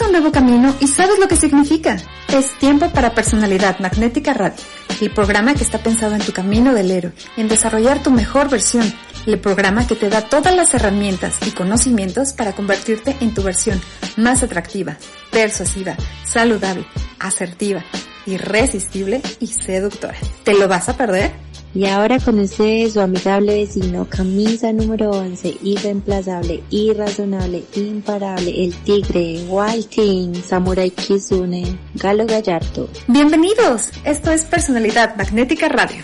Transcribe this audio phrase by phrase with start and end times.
[0.00, 1.98] Empieza un nuevo camino y sabes lo que significa.
[2.32, 4.56] Es tiempo para Personalidad Magnética Radio,
[4.98, 8.90] el programa que está pensado en tu camino del héroe, en desarrollar tu mejor versión,
[9.26, 13.78] el programa que te da todas las herramientas y conocimientos para convertirte en tu versión
[14.16, 14.96] más atractiva,
[15.30, 16.86] persuasiva, saludable,
[17.18, 17.84] asertiva,
[18.24, 20.16] irresistible y seductora.
[20.44, 21.49] ¿Te lo vas a perder?
[21.72, 29.44] Y ahora con ustedes su amigable vecino, camisa número 11, irreemplazable, irrazonable, imparable, el tigre,
[29.48, 32.88] Walting, Samurai Kizune, Galo Gallardo.
[33.06, 36.02] Bienvenidos, esto es Personalidad Magnética Radio.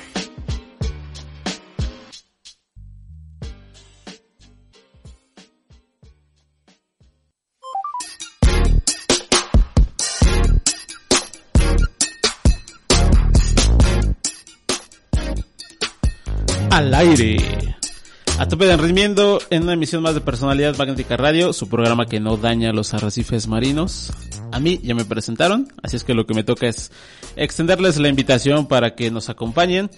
[16.86, 17.76] Al aire.
[18.38, 22.36] A tope de en una emisión más de Personalidad Magnética Radio, su programa que no
[22.36, 24.12] daña los arrecifes marinos.
[24.52, 26.92] A mí ya me presentaron, así es que lo que me toca es
[27.34, 29.90] extenderles la invitación para que nos acompañen,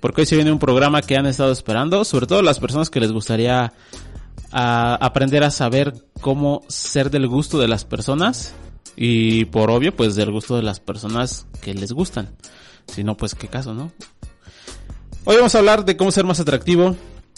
[0.00, 3.00] porque hoy se viene un programa que han estado esperando, sobre todo las personas que
[3.00, 3.72] les gustaría
[4.52, 8.54] aprender a saber cómo ser del gusto de las personas
[8.96, 12.30] y por obvio pues del gusto de las personas que les gustan.
[12.86, 13.92] Si no, pues qué caso, ¿no?
[15.24, 16.96] Hoy vamos a hablar de cómo ser más atractivo.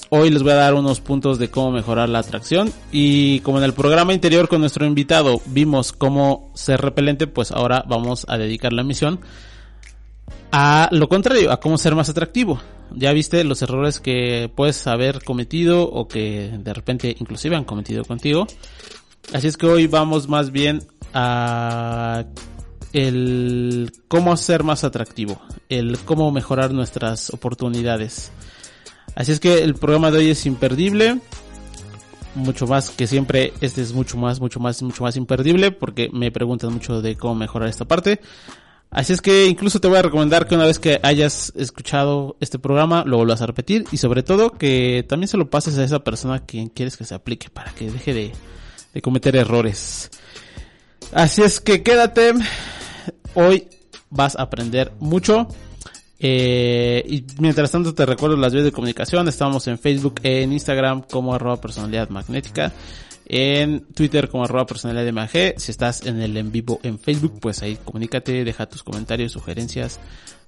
[0.08, 2.72] Hoy les voy a dar unos puntos de cómo mejorar la atracción.
[2.92, 7.84] Y como en el programa anterior con nuestro invitado vimos cómo ser repelente, pues ahora
[7.88, 9.18] vamos a dedicar la misión
[10.52, 12.60] a lo contrario, a cómo ser más atractivo.
[12.94, 18.04] Ya viste los errores que puedes haber cometido o que de repente inclusive han cometido
[18.04, 18.46] contigo.
[19.32, 22.26] Así es que hoy vamos más bien a
[22.92, 28.32] el cómo ser más atractivo, el cómo mejorar nuestras oportunidades.
[29.14, 31.20] Así es que el programa de hoy es imperdible,
[32.34, 36.30] mucho más que siempre, este es mucho más, mucho más, mucho más imperdible porque me
[36.30, 38.20] preguntan mucho de cómo mejorar esta parte.
[38.90, 42.58] Así es que incluso te voy a recomendar que una vez que hayas escuchado este
[42.58, 46.04] programa lo vuelvas a repetir y sobre todo que también se lo pases a esa
[46.04, 48.32] persona quien quieres que se aplique para que deje de,
[48.92, 50.10] de cometer errores.
[51.12, 52.34] Así es que quédate,
[53.34, 53.68] Hoy
[54.10, 55.48] vas a aprender mucho.
[56.18, 59.26] Eh, y mientras tanto te recuerdo las vías de comunicación.
[59.28, 62.72] Estamos en Facebook, en Instagram como arroba personalidad magnética.
[63.26, 65.54] En Twitter como arroba personalidad de.
[65.56, 69.98] Si estás en el en vivo en Facebook, pues ahí comunícate, deja tus comentarios, sugerencias,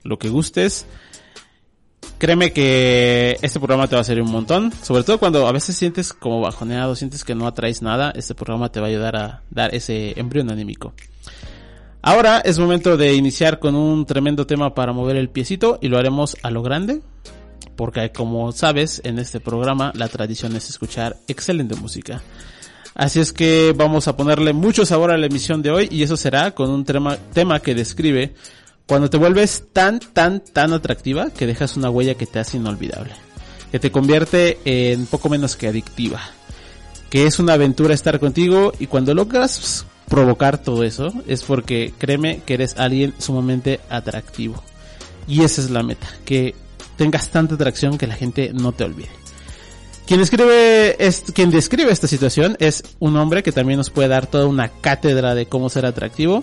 [0.03, 0.87] lo que gustes.
[2.19, 4.73] Créeme que este programa te va a servir un montón.
[4.83, 8.13] Sobre todo cuando a veces sientes como bajoneado, sientes que no atraes nada.
[8.15, 10.93] Este programa te va a ayudar a dar ese embrión anímico.
[12.07, 15.97] Ahora es momento de iniciar con un tremendo tema para mover el piecito y lo
[15.97, 17.01] haremos a lo grande.
[17.77, 22.21] Porque como sabes, en este programa la tradición es escuchar excelente música.
[22.95, 26.19] Así es que vamos a ponerle mucho sabor a la emisión de hoy y eso
[26.19, 28.35] será con un tema, tema que describe
[28.85, 33.15] cuando te vuelves tan, tan, tan atractiva que dejas una huella que te hace inolvidable.
[33.73, 36.21] Que te convierte en poco menos que adictiva.
[37.09, 42.41] Que es una aventura estar contigo y cuando logras provocar todo eso es porque créeme
[42.45, 44.63] que eres alguien sumamente atractivo.
[45.27, 46.55] Y esa es la meta, que
[46.97, 49.09] tengas tanta atracción que la gente no te olvide.
[50.07, 54.27] Quien escribe, es, quien describe esta situación es un hombre que también nos puede dar
[54.27, 56.43] toda una cátedra de cómo ser atractivo,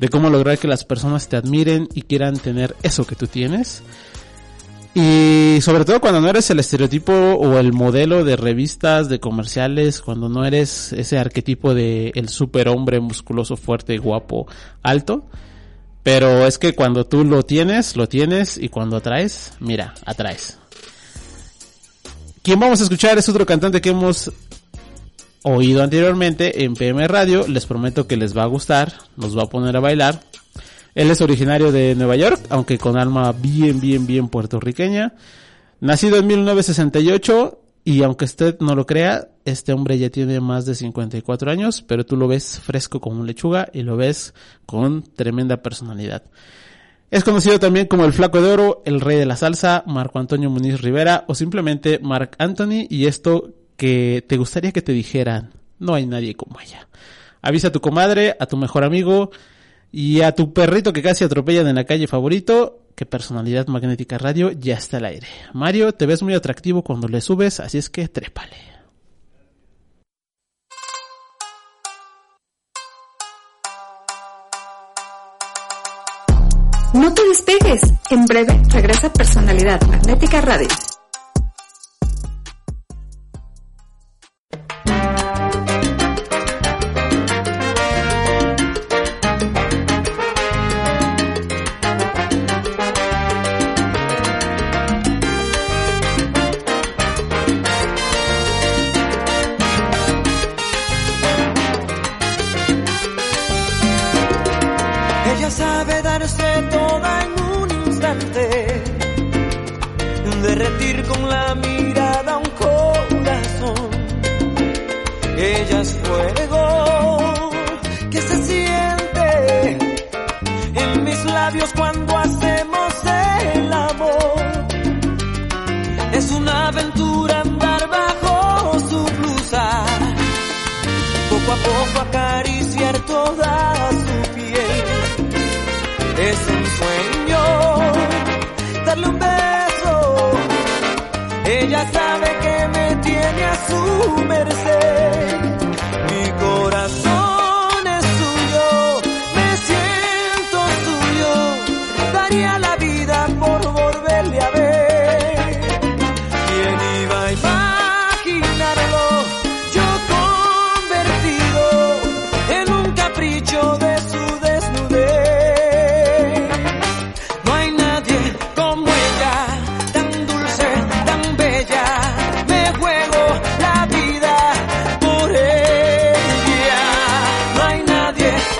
[0.00, 3.82] de cómo lograr que las personas te admiren y quieran tener eso que tú tienes.
[4.98, 10.00] Y sobre todo cuando no eres el estereotipo o el modelo de revistas, de comerciales,
[10.00, 14.46] cuando no eres ese arquetipo de el superhombre musculoso, fuerte, guapo,
[14.82, 15.26] alto.
[16.02, 20.56] Pero es que cuando tú lo tienes, lo tienes y cuando atraes, mira, atraes.
[22.40, 24.32] Quien vamos a escuchar es otro cantante que hemos
[25.42, 27.46] oído anteriormente en PM Radio.
[27.46, 30.22] Les prometo que les va a gustar, nos va a poner a bailar.
[30.96, 35.12] Él es originario de Nueva York, aunque con alma bien, bien, bien puertorriqueña.
[35.78, 40.74] Nacido en 1968 y aunque usted no lo crea, este hombre ya tiene más de
[40.74, 44.32] 54 años, pero tú lo ves fresco como un lechuga y lo ves
[44.64, 46.22] con tremenda personalidad.
[47.10, 50.48] Es conocido también como el Flaco de Oro, el Rey de la Salsa, Marco Antonio
[50.48, 55.92] Muniz Rivera o simplemente Mark Anthony y esto que te gustaría que te dijeran, no
[55.92, 56.88] hay nadie como ella.
[57.42, 59.30] Avisa a tu comadre, a tu mejor amigo
[59.98, 64.50] y a tu perrito que casi atropellan en la calle favorito que Personalidad Magnética Radio
[64.52, 65.26] ya está al aire.
[65.54, 68.56] Mario, te ves muy atractivo cuando le subes, así es que trépale.
[76.92, 77.80] No te despegues.
[78.10, 80.68] En breve regresa Personalidad Magnética Radio.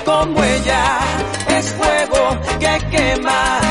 [0.07, 0.99] Nadie como ella,
[1.49, 3.66] es fuego que quema.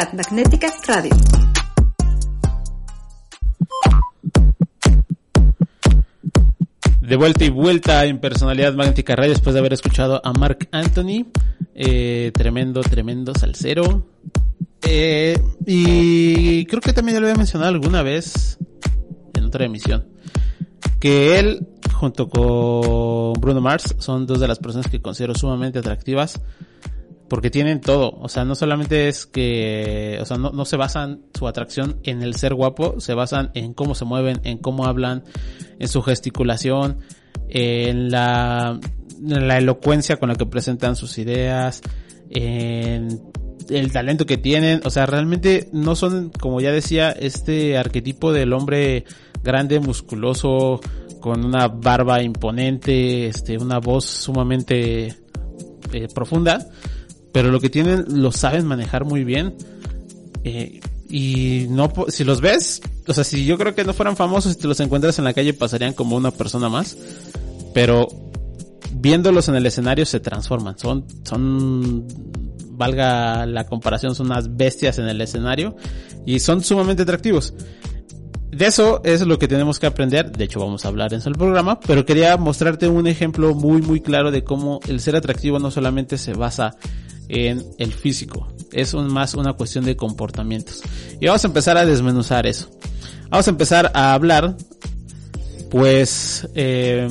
[0.00, 1.10] Personalidad Magnética Radio.
[7.02, 11.26] De vuelta y vuelta en Personalidad Magnética Radio después de haber escuchado a Mark Anthony.
[11.74, 14.06] Eh, tremendo, tremendo salsero.
[14.82, 18.56] Eh, y creo que también ya lo había mencionado alguna vez
[19.34, 20.06] en otra emisión.
[20.98, 26.40] Que él, junto con Bruno Mars, son dos de las personas que considero sumamente atractivas.
[27.30, 28.18] Porque tienen todo.
[28.20, 32.22] O sea, no solamente es que, o sea, no, no se basan su atracción en
[32.22, 35.24] el ser guapo, se basan en cómo se mueven, en cómo hablan,
[35.78, 36.98] en su gesticulación,
[37.48, 38.78] en la,
[39.22, 41.80] en la elocuencia con la que presentan sus ideas,
[42.30, 43.22] en
[43.68, 48.52] el talento que tienen, o sea, realmente no son, como ya decía, este arquetipo del
[48.52, 49.04] hombre
[49.42, 50.80] grande, musculoso,
[51.20, 55.14] con una barba imponente, este, una voz sumamente
[55.92, 56.66] eh, profunda,
[57.32, 59.54] pero lo que tienen lo saben manejar muy bien.
[60.44, 64.52] Eh, y no, si los ves, o sea, si yo creo que no fueran famosos,
[64.52, 66.96] si te los encuentras en la calle pasarían como una persona más,
[67.74, 68.08] pero
[68.92, 72.06] viéndolos en el escenario se transforman, son, son,
[72.70, 75.76] valga la comparación, son unas bestias en el escenario
[76.24, 77.54] y son sumamente atractivos.
[78.52, 81.34] De eso es lo que tenemos que aprender, de hecho vamos a hablar en el
[81.34, 85.70] programa, pero quería mostrarte un ejemplo muy muy claro de cómo el ser atractivo no
[85.70, 86.76] solamente se basa
[87.30, 90.80] en el físico, es un- más una cuestión de comportamientos.
[91.20, 92.68] Y vamos a empezar a desmenuzar eso.
[93.30, 94.56] Vamos a empezar a hablar,
[95.70, 97.08] pues, eh,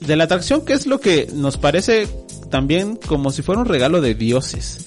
[0.00, 2.08] de la atracción, que es lo que nos parece
[2.50, 4.86] también como si fuera un regalo de dioses.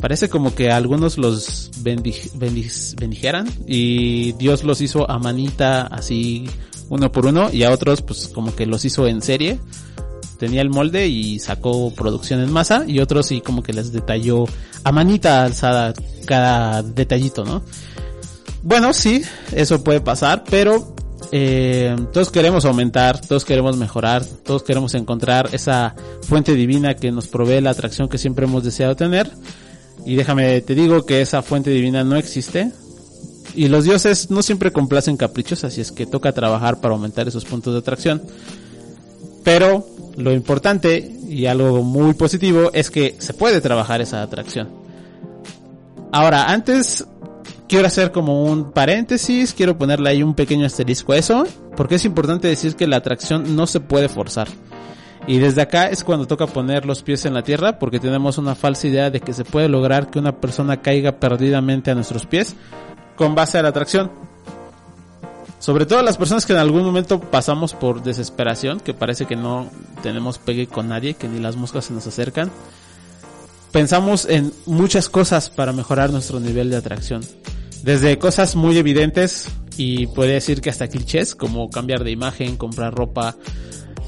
[0.00, 6.46] Parece como que algunos los bendi- bendi- bendijeran y Dios los hizo a manita así
[6.90, 9.58] uno por uno y a otros pues como que los hizo en serie.
[10.38, 14.44] Tenía el molde y sacó producción en masa y otros sí como que les detalló
[14.82, 15.94] a manita alzada
[16.26, 17.62] cada detallito, ¿no?
[18.62, 19.22] Bueno, sí,
[19.52, 20.94] eso puede pasar, pero
[21.32, 27.28] eh, todos queremos aumentar, todos queremos mejorar, todos queremos encontrar esa fuente divina que nos
[27.28, 29.30] provee la atracción que siempre hemos deseado tener.
[30.06, 32.72] Y déjame, te digo que esa fuente divina no existe.
[33.54, 37.44] Y los dioses no siempre complacen caprichos, así es que toca trabajar para aumentar esos
[37.44, 38.22] puntos de atracción.
[39.44, 39.86] Pero
[40.16, 44.68] lo importante y algo muy positivo es que se puede trabajar esa atracción.
[46.10, 47.04] Ahora, antes
[47.68, 51.46] quiero hacer como un paréntesis, quiero ponerle ahí un pequeño asterisco a eso,
[51.76, 54.48] porque es importante decir que la atracción no se puede forzar.
[55.26, 58.54] Y desde acá es cuando toca poner los pies en la tierra, porque tenemos una
[58.54, 62.54] falsa idea de que se puede lograr que una persona caiga perdidamente a nuestros pies
[63.16, 64.10] con base a la atracción.
[65.64, 69.70] Sobre todo las personas que en algún momento pasamos por desesperación, que parece que no
[70.02, 72.50] tenemos pegue con nadie, que ni las moscas se nos acercan.
[73.72, 77.22] Pensamos en muchas cosas para mejorar nuestro nivel de atracción.
[77.82, 82.94] Desde cosas muy evidentes y puede decir que hasta clichés, como cambiar de imagen, comprar
[82.94, 83.34] ropa,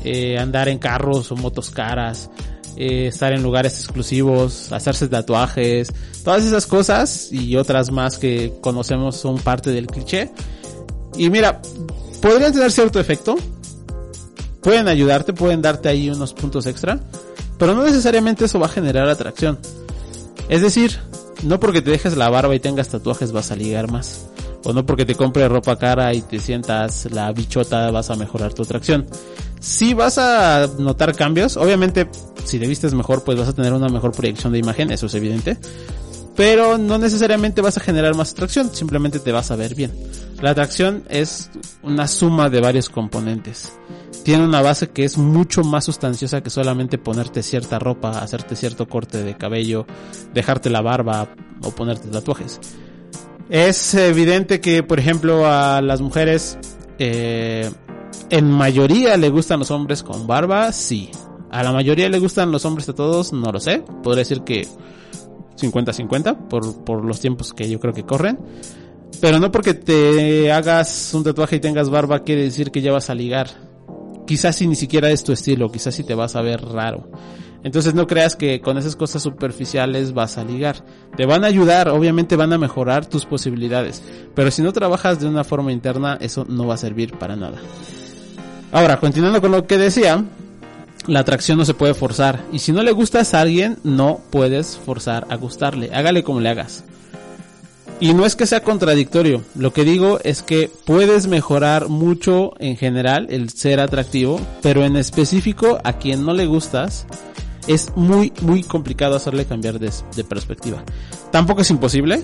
[0.04, 2.28] eh, andar en carros o motos caras,
[2.76, 5.90] eh, estar en lugares exclusivos, hacerse tatuajes,
[6.22, 10.32] todas esas cosas y otras más que conocemos son parte del cliché.
[11.16, 11.60] Y mira,
[12.20, 13.36] podrían tener cierto efecto,
[14.60, 17.00] pueden ayudarte, pueden darte ahí unos puntos extra,
[17.58, 19.58] pero no necesariamente eso va a generar atracción.
[20.48, 20.98] Es decir,
[21.42, 24.26] no porque te dejes la barba y tengas tatuajes vas a ligar más.
[24.64, 28.52] O no porque te compres ropa cara y te sientas la bichota vas a mejorar
[28.52, 29.06] tu atracción.
[29.60, 31.56] Sí vas a notar cambios.
[31.56, 32.08] Obviamente,
[32.44, 35.14] si te vistes mejor, pues vas a tener una mejor proyección de imagen, eso es
[35.14, 35.56] evidente.
[36.34, 39.92] Pero no necesariamente vas a generar más atracción, simplemente te vas a ver bien.
[40.40, 41.50] La atracción es
[41.82, 43.72] una suma de varios componentes.
[44.22, 48.86] Tiene una base que es mucho más sustanciosa que solamente ponerte cierta ropa, hacerte cierto
[48.86, 49.86] corte de cabello,
[50.34, 51.28] dejarte la barba
[51.62, 52.60] o ponerte tatuajes.
[53.48, 56.58] Es evidente que, por ejemplo, a las mujeres,
[56.98, 57.70] eh,
[58.28, 61.10] en mayoría le gustan los hombres con barba, sí.
[61.50, 63.84] A la mayoría le gustan los hombres tatuados, no lo sé.
[64.02, 64.66] Podría decir que
[65.56, 68.38] 50-50 por, por los tiempos que yo creo que corren.
[69.20, 73.10] Pero no porque te hagas un tatuaje y tengas barba quiere decir que ya vas
[73.10, 73.48] a ligar.
[74.26, 77.08] Quizás si ni siquiera es tu estilo, quizás si te vas a ver raro.
[77.62, 80.84] Entonces no creas que con esas cosas superficiales vas a ligar.
[81.16, 84.02] Te van a ayudar, obviamente van a mejorar tus posibilidades.
[84.34, 87.58] Pero si no trabajas de una forma interna, eso no va a servir para nada.
[88.72, 90.24] Ahora, continuando con lo que decía,
[91.06, 92.44] la atracción no se puede forzar.
[92.52, 95.90] Y si no le gustas a alguien, no puedes forzar a gustarle.
[95.92, 96.84] Hágale como le hagas.
[97.98, 102.76] Y no es que sea contradictorio, lo que digo es que puedes mejorar mucho en
[102.76, 107.06] general el ser atractivo, pero en específico a quien no le gustas,
[107.66, 110.84] es muy, muy complicado hacerle cambiar de, de perspectiva.
[111.32, 112.22] Tampoco es imposible,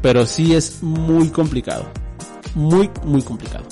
[0.00, 1.84] pero sí es muy complicado.
[2.54, 3.64] Muy, muy complicado.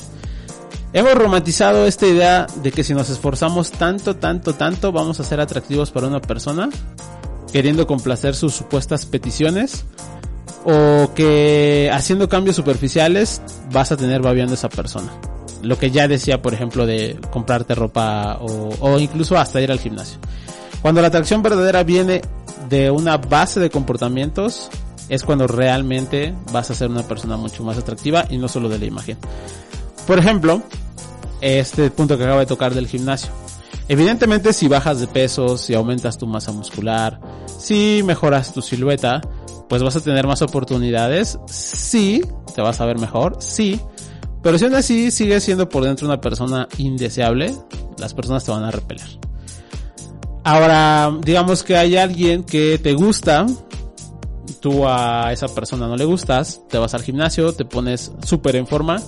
[0.92, 5.40] Hemos romantizado esta idea de que si nos esforzamos tanto, tanto, tanto, vamos a ser
[5.40, 6.68] atractivos para una persona,
[7.52, 9.86] queriendo complacer sus supuestas peticiones,
[10.64, 15.12] o que haciendo cambios superficiales vas a tener babiando esa persona.
[15.62, 19.78] Lo que ya decía, por ejemplo, de comprarte ropa o, o incluso hasta ir al
[19.78, 20.18] gimnasio.
[20.82, 22.22] Cuando la atracción verdadera viene
[22.68, 24.68] de una base de comportamientos,
[25.08, 28.78] es cuando realmente vas a ser una persona mucho más atractiva y no solo de
[28.78, 29.18] la imagen.
[30.06, 30.62] Por ejemplo,
[31.40, 33.30] este punto que acaba de tocar del gimnasio.
[33.88, 37.20] Evidentemente si bajas de peso, si aumentas tu masa muscular,
[37.58, 39.20] si mejoras tu silueta,
[39.72, 41.38] pues vas a tener más oportunidades.
[41.46, 42.22] Sí,
[42.54, 43.80] te vas a ver mejor, sí.
[44.42, 47.54] Pero si aún así sigues siendo por dentro una persona indeseable,
[47.96, 49.06] las personas te van a repeler.
[50.44, 53.46] Ahora, digamos que hay alguien que te gusta,
[54.60, 58.66] tú a esa persona no le gustas, te vas al gimnasio, te pones súper en
[58.66, 59.00] forma,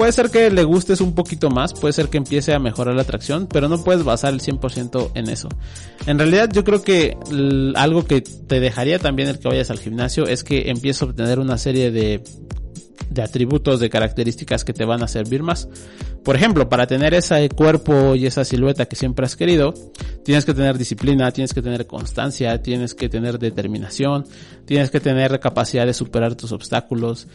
[0.00, 3.02] puede ser que le gustes un poquito más, puede ser que empiece a mejorar la
[3.02, 5.50] atracción, pero no puedes basar el 100% en eso.
[6.06, 7.18] En realidad yo creo que
[7.76, 11.38] algo que te dejaría también el que vayas al gimnasio es que empieces a obtener
[11.38, 12.22] una serie de
[13.10, 15.68] de atributos, de características que te van a servir más.
[16.24, 19.74] Por ejemplo, para tener ese cuerpo y esa silueta que siempre has querido,
[20.24, 24.26] tienes que tener disciplina, tienes que tener constancia, tienes que tener determinación,
[24.64, 27.26] tienes que tener capacidad de superar tus obstáculos,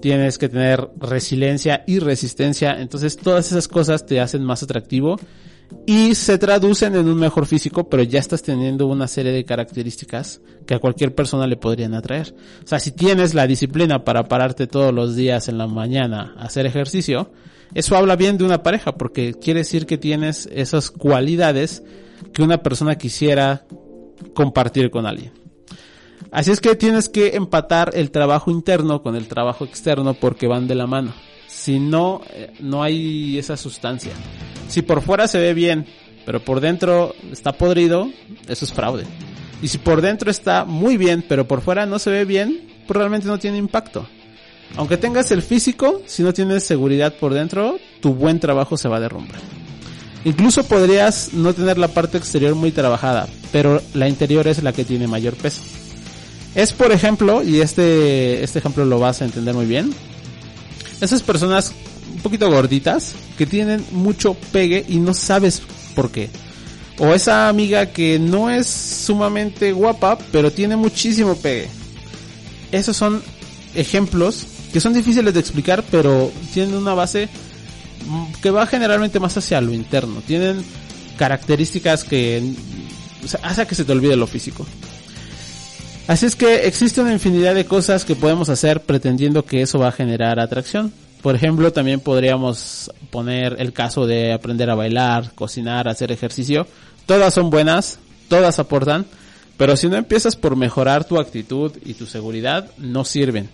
[0.00, 2.80] tienes que tener resiliencia y resistencia.
[2.80, 5.18] Entonces todas esas cosas te hacen más atractivo
[5.86, 10.40] y se traducen en un mejor físico, pero ya estás teniendo una serie de características
[10.66, 12.34] que a cualquier persona le podrían atraer.
[12.64, 16.44] O sea, si tienes la disciplina para pararte todos los días en la mañana a
[16.44, 17.30] hacer ejercicio,
[17.74, 21.84] eso habla bien de una pareja, porque quiere decir que tienes esas cualidades
[22.32, 23.64] que una persona quisiera
[24.34, 25.39] compartir con alguien.
[26.30, 30.68] Así es que tienes que empatar el trabajo interno con el trabajo externo porque van
[30.68, 31.12] de la mano.
[31.46, 34.12] Si no, eh, no hay esa sustancia.
[34.68, 35.86] Si por fuera se ve bien,
[36.24, 38.08] pero por dentro está podrido,
[38.46, 39.04] eso es fraude.
[39.62, 42.96] Y si por dentro está muy bien, pero por fuera no se ve bien, pues
[42.96, 44.06] realmente no tiene impacto.
[44.76, 48.98] Aunque tengas el físico, si no tienes seguridad por dentro, tu buen trabajo se va
[48.98, 49.40] a derrumbar.
[50.24, 54.84] Incluso podrías no tener la parte exterior muy trabajada, pero la interior es la que
[54.84, 55.62] tiene mayor peso.
[56.54, 59.92] Es por ejemplo, y este, este ejemplo lo vas a entender muy bien,
[61.00, 61.72] esas personas
[62.14, 65.62] un poquito gorditas que tienen mucho pegue y no sabes
[65.94, 66.28] por qué.
[66.98, 71.68] O esa amiga que no es sumamente guapa, pero tiene muchísimo pegue.
[72.72, 73.22] Esos son
[73.74, 77.28] ejemplos que son difíciles de explicar, pero tienen una base
[78.42, 80.22] que va generalmente más hacia lo interno.
[80.26, 80.62] Tienen
[81.16, 82.54] características que
[83.42, 84.66] hace que se te olvide lo físico.
[86.10, 89.90] Así es que existe una infinidad de cosas que podemos hacer pretendiendo que eso va
[89.90, 90.92] a generar atracción.
[91.22, 96.66] Por ejemplo, también podríamos poner el caso de aprender a bailar, cocinar, hacer ejercicio.
[97.06, 99.06] Todas son buenas, todas aportan,
[99.56, 103.48] pero si no empiezas por mejorar tu actitud y tu seguridad, no sirven,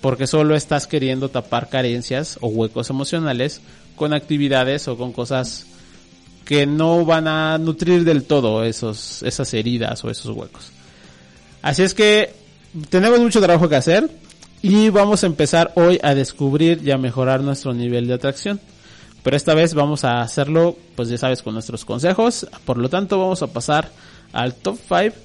[0.00, 3.60] porque solo estás queriendo tapar carencias o huecos emocionales
[3.94, 5.66] con actividades o con cosas
[6.46, 10.72] que no van a nutrir del todo esos, esas heridas o esos huecos.
[11.62, 12.34] Así es que
[12.90, 14.10] tenemos mucho trabajo que hacer
[14.62, 18.60] y vamos a empezar hoy a descubrir y a mejorar nuestro nivel de atracción.
[19.22, 22.46] Pero esta vez vamos a hacerlo, pues ya sabes, con nuestros consejos.
[22.64, 23.90] Por lo tanto, vamos a pasar
[24.32, 25.16] al top 5.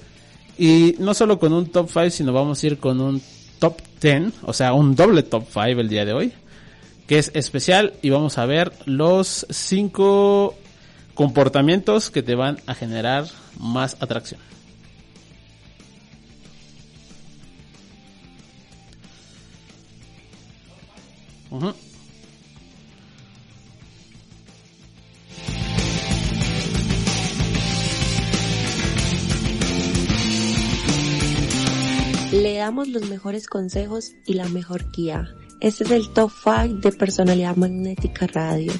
[0.58, 3.20] Y no solo con un top 5, sino vamos a ir con un
[3.58, 4.34] top 10.
[4.42, 6.32] O sea, un doble top 5 el día de hoy.
[7.08, 7.94] Que es especial.
[8.02, 10.54] Y vamos a ver los 5
[11.14, 13.26] comportamientos que te van a generar
[13.58, 14.40] más atracción.
[32.32, 35.34] Le damos los mejores consejos y la mejor guía.
[35.60, 38.72] Este es el Top 5 de Personalidad Magnética Radio.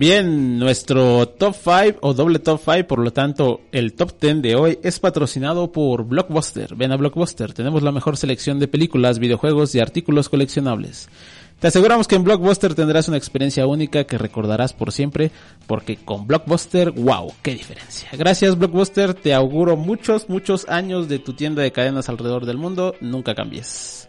[0.00, 4.54] Bien, nuestro top 5 o doble top 5, por lo tanto, el top 10 de
[4.56, 6.74] hoy es patrocinado por Blockbuster.
[6.74, 11.10] Ven a Blockbuster, tenemos la mejor selección de películas, videojuegos y artículos coleccionables.
[11.58, 15.32] Te aseguramos que en Blockbuster tendrás una experiencia única que recordarás por siempre,
[15.66, 18.08] porque con Blockbuster, wow, qué diferencia.
[18.14, 22.94] Gracias Blockbuster, te auguro muchos, muchos años de tu tienda de cadenas alrededor del mundo,
[23.02, 24.08] nunca cambies.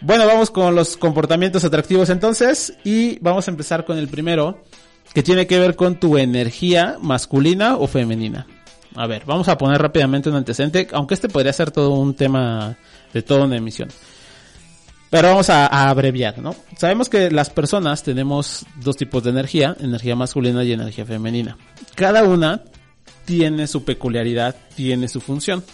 [0.00, 4.62] Bueno, vamos con los comportamientos atractivos entonces y vamos a empezar con el primero,
[5.16, 8.46] que tiene que ver con tu energía masculina o femenina.
[8.94, 12.76] A ver, vamos a poner rápidamente un antecedente, aunque este podría ser todo un tema
[13.14, 13.88] de toda una emisión.
[15.08, 16.54] Pero vamos a, a, abreviar, ¿no?
[16.76, 21.56] Sabemos que las personas tenemos dos tipos de energía, energía masculina y energía femenina.
[21.94, 22.64] Cada una
[23.24, 25.64] tiene su peculiaridad, tiene su función.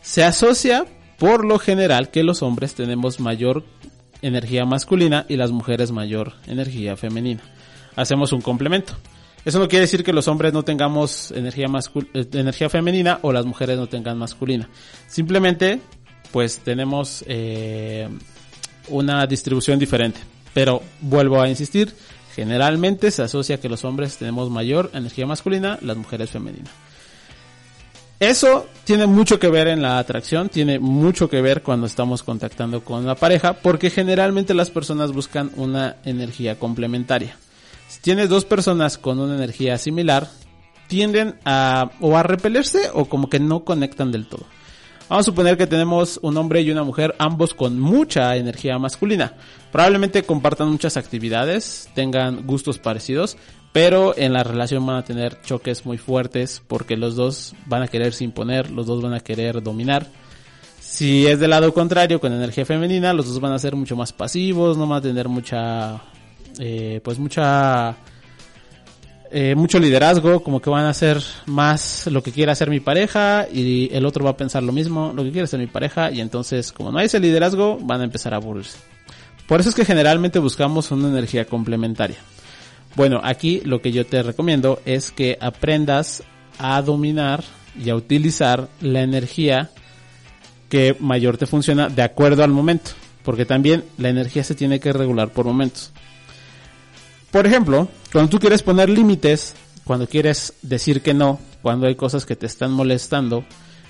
[0.00, 0.84] Se asocia
[1.18, 3.64] por lo general que los hombres tenemos mayor
[4.22, 7.42] energía masculina y las mujeres mayor energía femenina.
[7.96, 8.94] Hacemos un complemento.
[9.44, 11.66] Eso no quiere decir que los hombres no tengamos energía,
[12.14, 14.68] eh, energía femenina o las mujeres no tengan masculina.
[15.06, 15.80] Simplemente,
[16.30, 18.08] pues tenemos eh,
[18.88, 20.20] una distribución diferente.
[20.52, 21.94] Pero vuelvo a insistir,
[22.34, 26.70] generalmente se asocia que los hombres tenemos mayor energía masculina, las mujeres femenina.
[28.18, 32.84] Eso tiene mucho que ver en la atracción, tiene mucho que ver cuando estamos contactando
[32.84, 37.36] con la pareja, porque generalmente las personas buscan una energía complementaria.
[37.90, 40.28] Si tienes dos personas con una energía similar,
[40.86, 44.46] tienden a o a repelerse o como que no conectan del todo.
[45.08, 49.34] Vamos a suponer que tenemos un hombre y una mujer, ambos con mucha energía masculina.
[49.72, 53.36] Probablemente compartan muchas actividades, tengan gustos parecidos,
[53.72, 57.88] pero en la relación van a tener choques muy fuertes porque los dos van a
[57.88, 60.06] quererse imponer, los dos van a querer dominar.
[60.78, 64.12] Si es del lado contrario, con energía femenina, los dos van a ser mucho más
[64.12, 66.00] pasivos, no van a tener mucha,
[66.60, 67.96] eh, pues mucha
[69.32, 73.46] eh, mucho liderazgo, como que van a hacer más lo que quiera hacer mi pareja
[73.52, 76.20] y el otro va a pensar lo mismo, lo que quiere hacer mi pareja y
[76.20, 78.78] entonces como no hay ese liderazgo van a empezar a aburrirse.
[79.46, 82.18] Por eso es que generalmente buscamos una energía complementaria.
[82.96, 86.24] Bueno, aquí lo que yo te recomiendo es que aprendas
[86.58, 87.44] a dominar
[87.80, 89.70] y a utilizar la energía
[90.68, 92.90] que mayor te funciona de acuerdo al momento,
[93.22, 95.92] porque también la energía se tiene que regular por momentos.
[97.30, 102.26] Por ejemplo, cuando tú quieres poner límites, cuando quieres decir que no, cuando hay cosas
[102.26, 103.44] que te están molestando,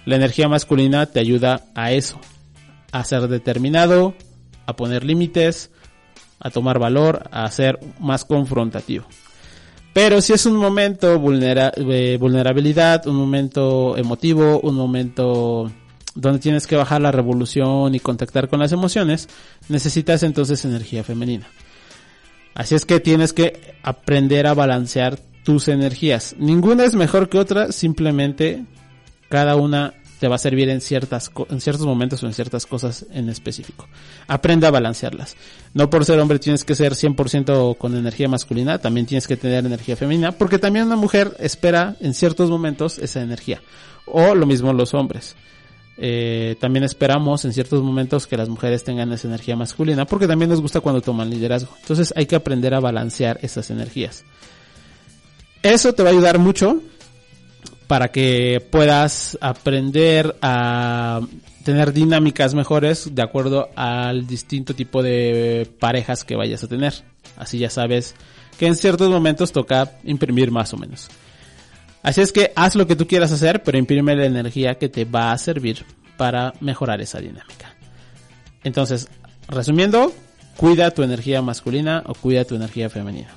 [0.05, 2.21] la energía masculina te ayuda a eso,
[2.93, 4.15] a ser determinado,
[4.67, 5.71] a poner límites,
[6.39, 9.07] a tomar valor, a ser más confrontativo.
[9.93, 15.71] Pero si es un momento de vulnerabilidad, un momento emotivo, un momento
[16.15, 19.29] donde tienes que bajar la revolución y contactar con las emociones,
[19.69, 21.47] necesitas entonces energía femenina.
[22.55, 26.35] Así es que tienes que aprender a balancear tus energías.
[26.39, 28.65] Ninguna es mejor que otra, simplemente
[29.29, 33.07] cada una te va a servir en ciertas en ciertos momentos o en ciertas cosas
[33.11, 33.89] en específico.
[34.29, 35.35] Aprende a balancearlas.
[35.73, 39.65] No por ser hombre tienes que ser 100% con energía masculina, también tienes que tener
[39.65, 43.63] energía femenina, porque también una mujer espera en ciertos momentos esa energía.
[44.05, 45.37] O lo mismo los hombres.
[46.03, 50.49] Eh, también esperamos en ciertos momentos que las mujeres tengan esa energía masculina, porque también
[50.49, 51.77] nos gusta cuando toman liderazgo.
[51.79, 54.25] Entonces hay que aprender a balancear esas energías.
[55.63, 56.81] Eso te va a ayudar mucho
[57.87, 61.21] para que puedas aprender a
[61.65, 66.95] tener dinámicas mejores de acuerdo al distinto tipo de parejas que vayas a tener.
[67.37, 68.15] Así ya sabes
[68.59, 71.09] que en ciertos momentos toca imprimir más o menos.
[72.03, 75.05] Así es que haz lo que tú quieras hacer, pero imprime la energía que te
[75.05, 75.85] va a servir
[76.17, 77.75] para mejorar esa dinámica.
[78.65, 79.09] Entonces,
[79.49, 80.13] resumiendo,
[80.57, 83.31] cuida tu energía masculina o cuida tu energía femenina.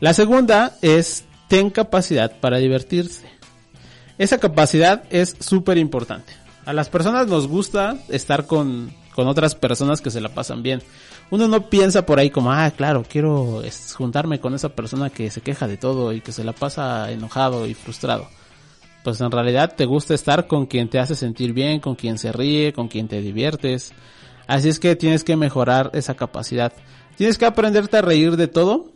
[0.00, 3.26] La segunda es ten capacidad para divertirse.
[4.18, 6.32] Esa capacidad es súper importante.
[6.64, 10.80] A las personas nos gusta estar con, con otras personas que se la pasan bien
[11.30, 13.62] uno no piensa por ahí como, ah, claro, quiero
[13.96, 17.66] juntarme con esa persona que se queja de todo y que se la pasa enojado
[17.66, 18.28] y frustrado.
[19.02, 22.32] Pues en realidad te gusta estar con quien te hace sentir bien, con quien se
[22.32, 23.92] ríe, con quien te diviertes.
[24.46, 26.72] Así es que tienes que mejorar esa capacidad.
[27.16, 28.92] Tienes que aprenderte a reír de todo,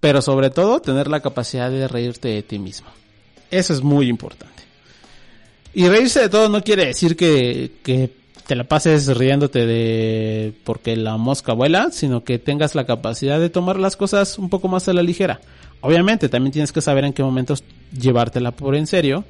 [0.00, 2.88] pero sobre todo tener la capacidad de reírte de ti mismo.
[3.50, 4.64] Eso es muy importante.
[5.74, 8.10] Y reírse de todo no quiere decir que, que
[8.46, 13.50] te la pases riéndote de porque la mosca vuela, sino que tengas la capacidad de
[13.50, 15.40] tomar las cosas un poco más a la ligera.
[15.80, 19.24] Obviamente, también tienes que saber en qué momentos llevártela por en serio,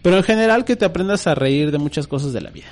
[0.00, 2.68] pero en general que te aprendas a reír de muchas cosas de la vida.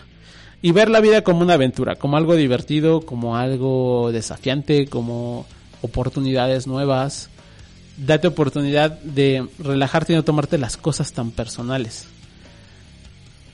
[0.62, 5.46] Y ver la vida como una aventura, como algo divertido, como algo desafiante, como
[5.83, 7.31] oportunidades nuevas.
[7.96, 12.07] Date oportunidad de relajarte y no tomarte las cosas tan personales.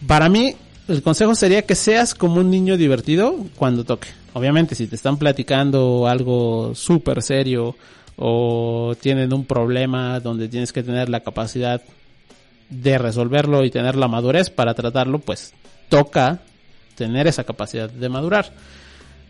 [0.07, 0.57] Para mí,
[0.89, 4.09] el consejo sería que seas como un niño divertido cuando toque.
[4.35, 7.77] Obviamente, si te están platicando algo súper serio
[8.17, 11.83] o tienen un problema donde tienes que tener la capacidad
[12.71, 15.55] de resolverlo y tener la madurez para tratarlo, pues
[15.89, 16.41] toca
[16.95, 18.53] tener esa capacidad de madurar.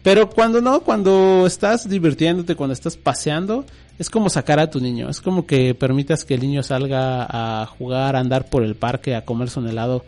[0.03, 3.65] Pero cuando no, cuando estás divirtiéndote, cuando estás paseando,
[3.99, 5.09] es como sacar a tu niño.
[5.09, 9.17] Es como que permitas que el niño salga a jugar, a andar por el parque,
[9.17, 10.05] a comerse un helado.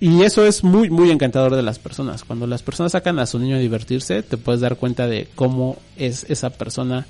[0.00, 2.24] Y eso es muy, muy encantador de las personas.
[2.24, 5.78] Cuando las personas sacan a su niño a divertirse, te puedes dar cuenta de cómo
[5.96, 7.06] es esa persona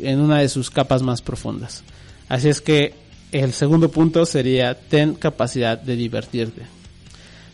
[0.00, 1.82] en una de sus capas más profundas.
[2.28, 2.94] Así es que
[3.32, 6.62] el segundo punto sería ten capacidad de divertirte.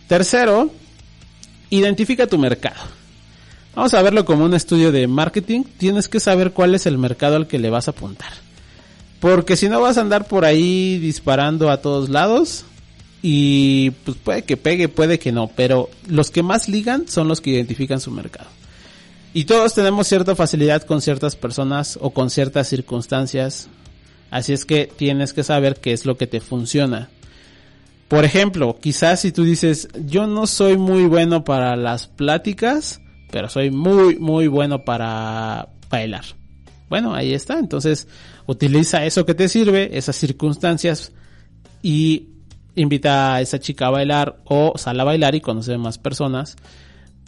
[0.07, 0.71] Tercero,
[1.71, 2.81] identifica tu mercado.
[3.75, 5.63] Vamos a verlo como un estudio de marketing.
[5.79, 8.33] Tienes que saber cuál es el mercado al que le vas a apuntar.
[9.21, 12.65] Porque si no vas a andar por ahí disparando a todos lados
[13.23, 17.41] y pues puede que pegue, puede que no, pero los que más ligan son los
[17.41, 18.49] que identifican su mercado.
[19.33, 23.69] Y todos tenemos cierta facilidad con ciertas personas o con ciertas circunstancias.
[24.31, 27.11] Así es que tienes que saber qué es lo que te funciona.
[28.09, 33.49] Por ejemplo, quizás si tú dices, yo no soy muy bueno para las pláticas, pero
[33.49, 36.25] soy muy, muy bueno para bailar.
[36.89, 37.59] Bueno, ahí está.
[37.61, 38.09] Entonces,
[38.47, 41.13] utiliza eso que te sirve, esas circunstancias,
[41.83, 42.31] y
[42.81, 46.57] invita a esa chica a bailar o sale a bailar y conoce más personas.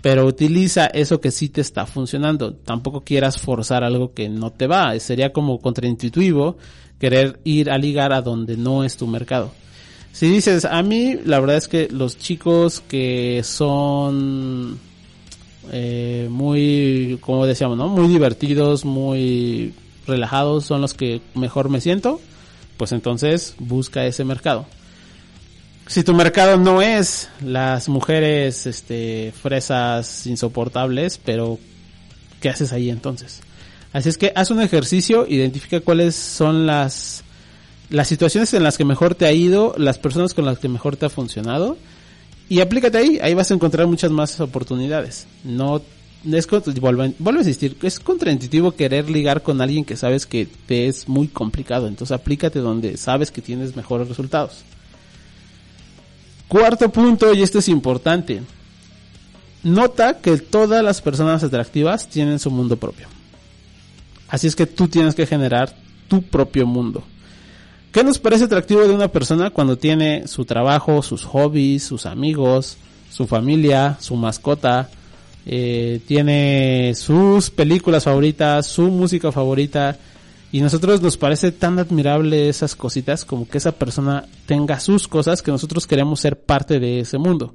[0.03, 2.55] Pero utiliza eso que sí te está funcionando.
[2.55, 4.99] Tampoco quieras forzar algo que no te va.
[4.99, 6.57] Sería como contraintuitivo
[6.99, 9.53] querer ir a ligar a donde no es tu mercado.
[10.13, 14.79] Si dices, a mí la verdad es que los chicos que son
[15.71, 17.89] eh, muy, como decíamos, ¿no?
[17.89, 19.75] Muy divertidos, muy
[20.07, 22.21] relajados, son los que mejor me siento,
[22.77, 24.67] pues entonces busca ese mercado.
[25.87, 31.59] Si tu mercado no es las mujeres, este, fresas insoportables, pero
[32.41, 33.41] ¿qué haces ahí entonces?
[33.93, 37.25] Así es que haz un ejercicio, identifica cuáles son las,
[37.91, 40.97] las situaciones en las que mejor te ha ido, las personas con las que mejor
[40.97, 41.77] te ha funcionado,
[42.49, 45.27] y aplícate ahí, ahí vas a encontrar muchas más oportunidades.
[45.45, 45.83] No
[46.31, 46.47] es
[46.81, 51.29] vuelvo, a insistir, es contraintuitivo querer ligar con alguien que sabes que te es muy
[51.29, 54.65] complicado, entonces aplícate donde sabes que tienes mejores resultados.
[56.53, 58.43] Cuarto punto, y esto es importante.
[59.63, 63.09] Nota que todas las personas atractivas tienen su mundo propio.
[64.29, 65.75] Así es que tú tienes que generar
[66.09, 67.05] tu propio mundo.
[67.91, 72.77] ¿Qué nos parece atractivo de una persona cuando tiene su trabajo, sus hobbies, sus amigos,
[73.11, 74.91] su familia, su mascota,
[75.47, 79.97] eh, tiene sus películas favoritas, su música favorita?
[80.53, 85.41] Y nosotros nos parece tan admirable esas cositas como que esa persona tenga sus cosas
[85.41, 87.55] que nosotros queremos ser parte de ese mundo.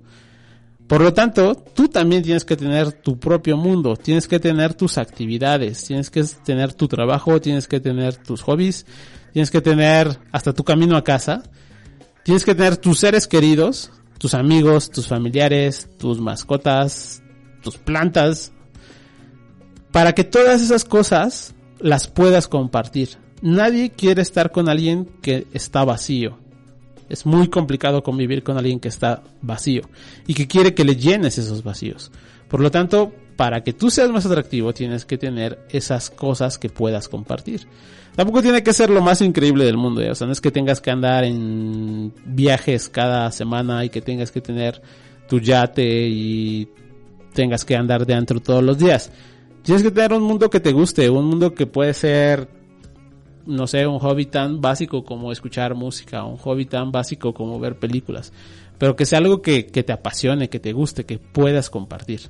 [0.87, 4.97] Por lo tanto, tú también tienes que tener tu propio mundo, tienes que tener tus
[4.97, 8.87] actividades, tienes que tener tu trabajo, tienes que tener tus hobbies,
[9.31, 11.43] tienes que tener hasta tu camino a casa,
[12.23, 17.21] tienes que tener tus seres queridos, tus amigos, tus familiares, tus mascotas,
[17.61, 18.53] tus plantas,
[19.91, 23.09] para que todas esas cosas las puedas compartir.
[23.41, 26.37] Nadie quiere estar con alguien que está vacío.
[27.09, 29.83] Es muy complicado convivir con alguien que está vacío
[30.25, 32.11] y que quiere que le llenes esos vacíos.
[32.49, 36.69] Por lo tanto, para que tú seas más atractivo tienes que tener esas cosas que
[36.69, 37.67] puedas compartir.
[38.15, 40.09] Tampoco tiene que ser lo más increíble del mundo, ¿eh?
[40.09, 44.31] o sea, no es que tengas que andar en viajes cada semana y que tengas
[44.31, 44.81] que tener
[45.29, 46.67] tu yate y
[47.33, 49.11] tengas que andar de antro todos los días.
[49.67, 52.47] Tienes que tener un mundo que te guste, un mundo que puede ser,
[53.45, 57.77] no sé, un hobby tan básico como escuchar música, un hobby tan básico como ver
[57.77, 58.31] películas,
[58.77, 62.29] pero que sea algo que, que te apasione, que te guste, que puedas compartir.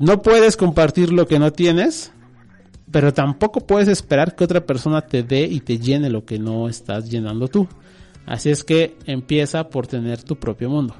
[0.00, 2.12] No puedes compartir lo que no tienes,
[2.90, 6.68] pero tampoco puedes esperar que otra persona te dé y te llene lo que no
[6.68, 7.68] estás llenando tú.
[8.26, 10.96] Así es que empieza por tener tu propio mundo.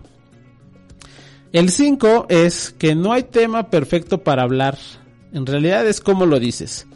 [1.51, 4.79] El 5 es que no hay tema perfecto para hablar.
[5.35, 6.87] En realidad es como lo dices.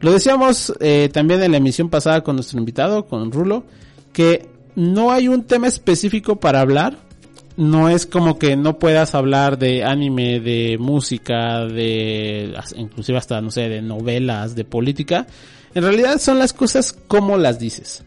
[0.00, 3.64] Lo decíamos eh, también en la emisión pasada con nuestro invitado, con Rulo,
[4.12, 6.98] que no hay un tema específico para hablar,
[7.56, 13.50] no es como que no puedas hablar de anime, de música, de inclusive hasta no
[13.50, 15.26] sé, de novelas, de política.
[15.74, 18.04] En realidad son las cosas como las dices.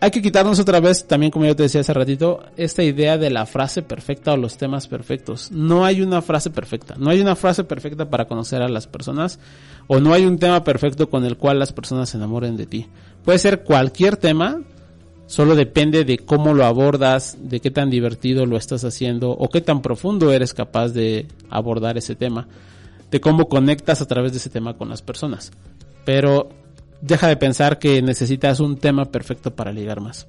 [0.00, 3.30] Hay que quitarnos otra vez, también como yo te decía hace ratito, esta idea de
[3.30, 5.50] la frase perfecta o los temas perfectos.
[5.50, 6.94] No hay una frase perfecta.
[6.96, 9.40] No hay una frase perfecta para conocer a las personas
[9.88, 12.86] o no hay un tema perfecto con el cual las personas se enamoren de ti.
[13.24, 14.60] Puede ser cualquier tema,
[15.28, 19.60] Solo depende de cómo lo abordas, de qué tan divertido lo estás haciendo o qué
[19.60, 22.48] tan profundo eres capaz de abordar ese tema.
[23.10, 25.50] de cómo conectas a través de ese tema con las personas.
[26.04, 26.50] Pero
[27.00, 30.26] deja de pensar que necesitas un tema perfecto para ligar más.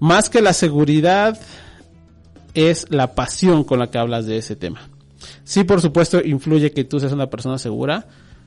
[0.00, 1.38] Más que la seguridad
[2.54, 4.88] es la pasión con la que hablas de ese tema.
[5.44, 8.06] Sí, por supuesto, influye que tú seas una persona segura,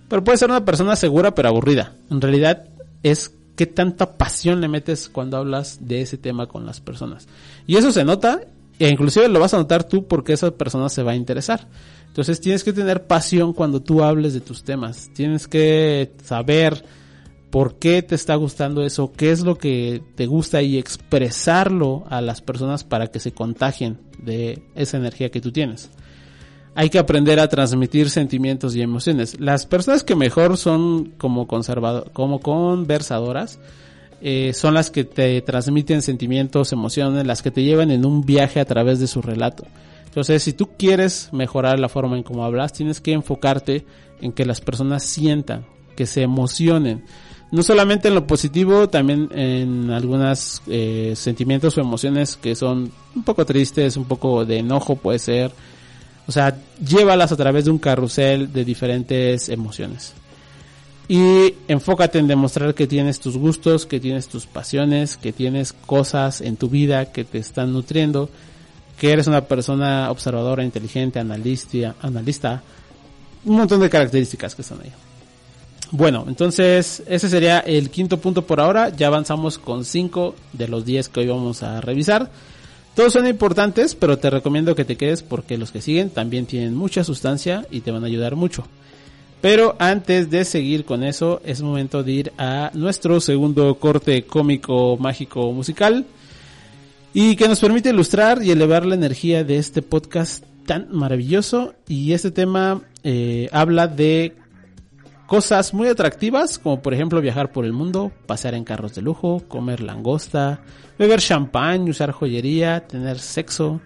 [0.10, 1.93] pero puedes ser una persona segura pero aburrida.
[2.12, 2.65] En realidad
[3.04, 7.28] es qué tanta pasión le metes cuando hablas de ese tema con las personas.
[7.65, 8.41] Y eso se nota,
[8.78, 11.67] e inclusive lo vas a notar tú porque esa persona se va a interesar.
[12.08, 15.10] Entonces tienes que tener pasión cuando tú hables de tus temas.
[15.13, 16.84] Tienes que saber
[17.56, 22.20] por qué te está gustando eso, qué es lo que te gusta y expresarlo a
[22.20, 25.89] las personas para que se contagien de esa energía que tú tienes.
[26.76, 29.39] Hay que aprender a transmitir sentimientos y emociones.
[29.39, 33.58] Las personas que mejor son como como conversadoras,
[34.22, 38.60] eh, son las que te transmiten sentimientos, emociones, las que te llevan en un viaje
[38.60, 39.65] a través de su relato.
[40.04, 43.86] Entonces, si tú quieres mejorar la forma en cómo hablas, tienes que enfocarte
[44.20, 45.65] en que las personas sientan,
[45.96, 47.06] que se emocionen,
[47.51, 53.23] no solamente en lo positivo, también en algunos eh, sentimientos o emociones que son un
[53.23, 55.51] poco tristes, un poco de enojo puede ser.
[56.27, 60.13] O sea, llévalas a través de un carrusel de diferentes emociones.
[61.08, 66.41] Y enfócate en demostrar que tienes tus gustos, que tienes tus pasiones, que tienes cosas
[66.41, 68.29] en tu vida que te están nutriendo,
[68.99, 72.63] que eres una persona observadora, inteligente, analista, analista,
[73.43, 74.91] un montón de características que están ahí.
[75.97, 78.89] Bueno, entonces ese sería el quinto punto por ahora.
[78.89, 82.29] Ya avanzamos con cinco de los 10 que hoy vamos a revisar.
[82.95, 86.75] Todos son importantes, pero te recomiendo que te quedes porque los que siguen también tienen
[86.75, 88.67] mucha sustancia y te van a ayudar mucho.
[89.39, 94.97] Pero antes de seguir con eso, es momento de ir a nuestro segundo corte cómico,
[94.97, 96.05] mágico, musical.
[97.13, 101.73] Y que nos permite ilustrar y elevar la energía de este podcast tan maravilloso.
[101.88, 104.36] Y este tema eh, habla de
[105.28, 109.44] cosas muy atractivas, como por ejemplo viajar por el mundo, pasear en carros de lujo,
[109.48, 110.62] comer langosta,
[110.98, 113.82] beber champán, usar joyería, tener sexo.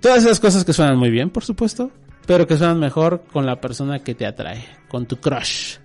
[0.00, 1.90] Todas esas cosas que suenan muy bien, por supuesto,
[2.26, 5.78] pero que suenan mejor con la persona que te atrae, con tu crush.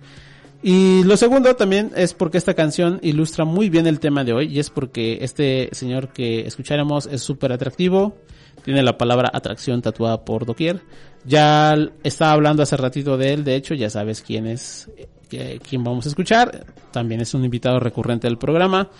[0.62, 4.46] Y lo segundo también es porque esta canción ilustra muy bien el tema de hoy
[4.46, 8.16] y es porque este señor que escucharemos es súper atractivo,
[8.64, 10.82] tiene la palabra atracción tatuada por doquier.
[11.24, 14.90] Ya estaba hablando hace ratito de él, de hecho ya sabes quién es,
[15.30, 16.66] eh, quién vamos a escuchar.
[16.90, 18.90] También es un invitado recurrente del programa.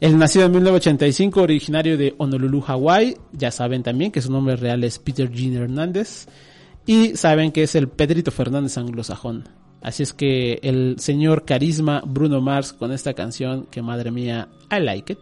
[0.00, 3.16] Él nacido en 1985, originario de Honolulu, Hawaii.
[3.32, 6.26] Ya saben también que su nombre real es Peter Jean Hernández.
[6.84, 9.48] Y saben que es el Pedrito Fernández anglosajón.
[9.82, 14.80] Así es que el señor carisma Bruno Mars con esta canción que madre mía, I
[14.80, 15.18] like it.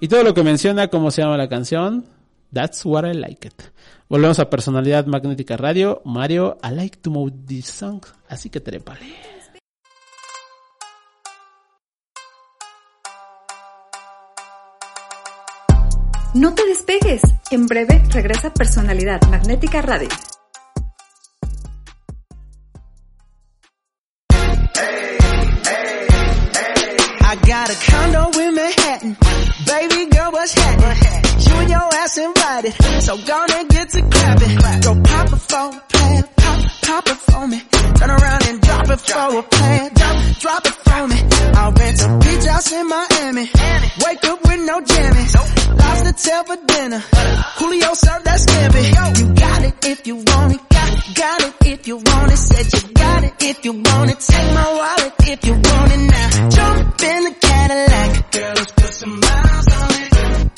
[0.00, 2.04] Y todo lo que menciona, cómo se llama la canción,
[2.50, 3.72] That's what I like it.
[4.08, 6.00] Volvemos a Personalidad Magnética Radio.
[6.04, 8.00] Mario, I like to move this song.
[8.28, 9.06] Así que trépale.
[16.34, 17.22] No te despegues.
[17.50, 20.08] En breve regresa Personalidad Magnética Radio.
[27.30, 29.16] I got a condo in Manhattan.
[29.66, 31.07] Baby girl, what's happening?
[32.16, 33.02] You and.
[33.02, 34.56] So gonna get to clapping.
[34.80, 36.24] Go pop it for a plan.
[36.36, 37.60] Pop, pop it for me.
[37.98, 39.90] Turn around and drop it for a plan.
[39.94, 41.18] Drop, drop it for me.
[41.54, 43.50] I'll rent a beach house in Miami.
[44.04, 45.34] Wake up with no jammies.
[45.76, 47.02] Lobster tail for dinner.
[47.58, 49.18] Julio served that scampi.
[49.18, 50.60] You got it if you want it.
[50.70, 52.36] Got, got it if you want it.
[52.38, 54.20] Said you got it if you want it.
[54.20, 56.48] Take my wallet if you want it now.
[56.48, 58.32] Jump in the Cadillac.
[58.32, 60.57] Girl, let's put some miles on it.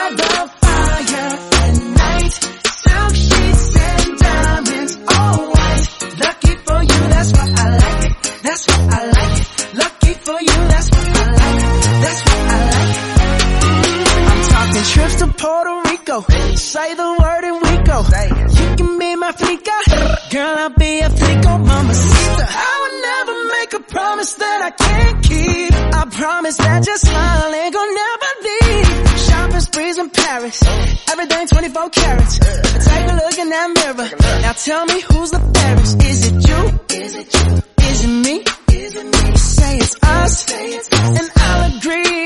[16.11, 16.55] Rico.
[16.55, 17.99] Say the word and we go.
[18.01, 19.77] You can be my flica.
[20.29, 22.45] Girl, I'll be a flico, mamacita.
[22.49, 25.73] I would never make a promise that I can't keep.
[25.73, 29.19] I promise that your smile ain't gonna never leave.
[29.19, 30.61] Shopping sprees in Paris.
[31.11, 32.39] Everything 24 carats.
[32.39, 34.09] Take a look in that mirror.
[34.41, 36.03] Now tell me who's the fairest.
[36.03, 36.61] Is it you?
[37.03, 37.61] Is it you?
[37.87, 38.43] Is it me?
[38.75, 39.35] Is it me?
[39.37, 40.51] Say it's us.
[40.51, 42.21] And I'll agree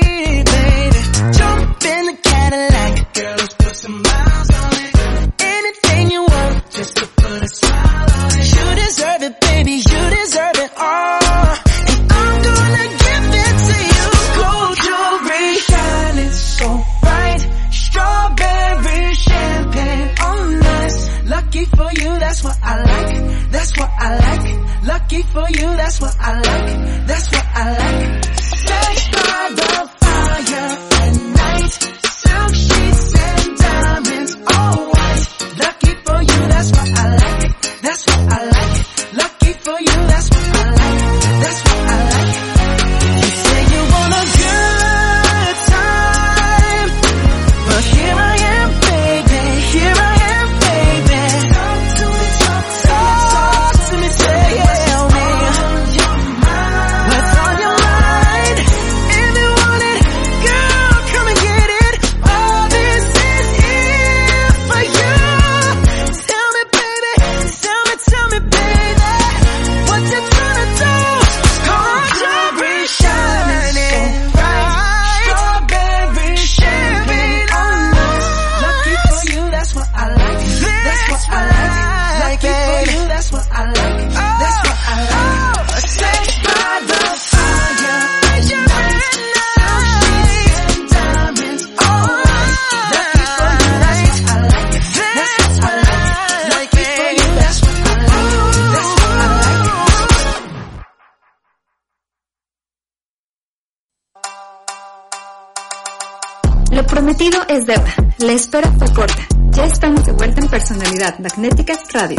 [107.06, 107.94] prometido es deuda.
[108.18, 109.28] La espera fue corta.
[109.52, 112.16] Ya estamos de vuelta en Personalidad Magnética Radio.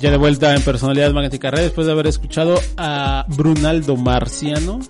[0.00, 4.80] Ya de vuelta en Personalidad Magnética Radio después de haber escuchado a Brunaldo Marciano.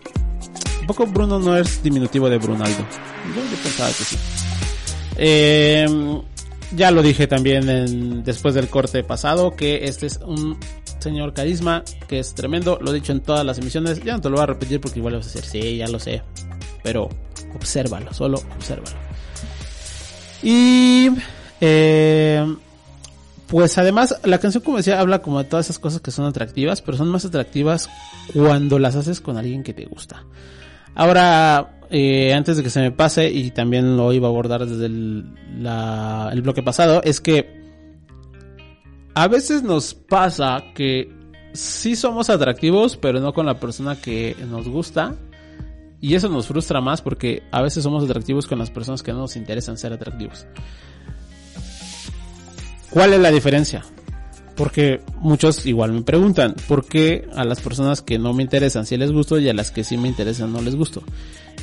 [0.81, 2.87] Un poco Bruno no es diminutivo de Brunaldo.
[3.37, 4.16] Yo, pensaba que sí.
[5.16, 6.22] Eh,
[6.77, 10.59] ya lo dije también en- después del corte pasado que este es un
[10.99, 12.79] señor carisma que es tremendo.
[12.81, 14.03] Lo he dicho en todas las emisiones.
[14.05, 15.99] Ya no te lo voy a repetir porque igual vas a decir, sí, ya lo
[15.99, 16.23] sé.
[16.83, 17.09] Pero
[17.55, 18.97] obsérvalo, solo obsérvalo.
[20.43, 21.11] Y
[21.61, 22.57] eh,
[23.47, 26.83] pues además la canción como decía habla como de todas esas cosas que son atractivas,
[26.83, 27.89] pero son más atractivas
[28.33, 30.25] cuando las haces con alguien que te gusta.
[30.95, 34.86] Ahora, eh, antes de que se me pase, y también lo iba a abordar desde
[34.86, 35.26] el,
[36.32, 37.61] el bloque pasado, es que
[39.14, 41.12] a veces nos pasa que
[41.53, 45.16] sí somos atractivos, pero no con la persona que nos gusta.
[46.03, 49.18] Y eso nos frustra más porque a veces somos atractivos con las personas que no
[49.18, 50.47] nos interesan ser atractivos.
[52.88, 53.84] ¿Cuál es la diferencia?
[54.57, 58.97] Porque muchos igual me preguntan, ¿por qué a las personas que no me interesan sí
[58.97, 61.03] les gusto y a las que sí me interesan no les gusto?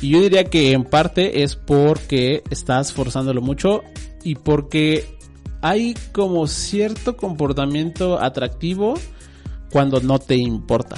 [0.00, 3.82] Y yo diría que en parte es porque estás forzándolo mucho
[4.22, 5.18] y porque
[5.60, 8.94] hay como cierto comportamiento atractivo
[9.70, 10.96] cuando no te importa.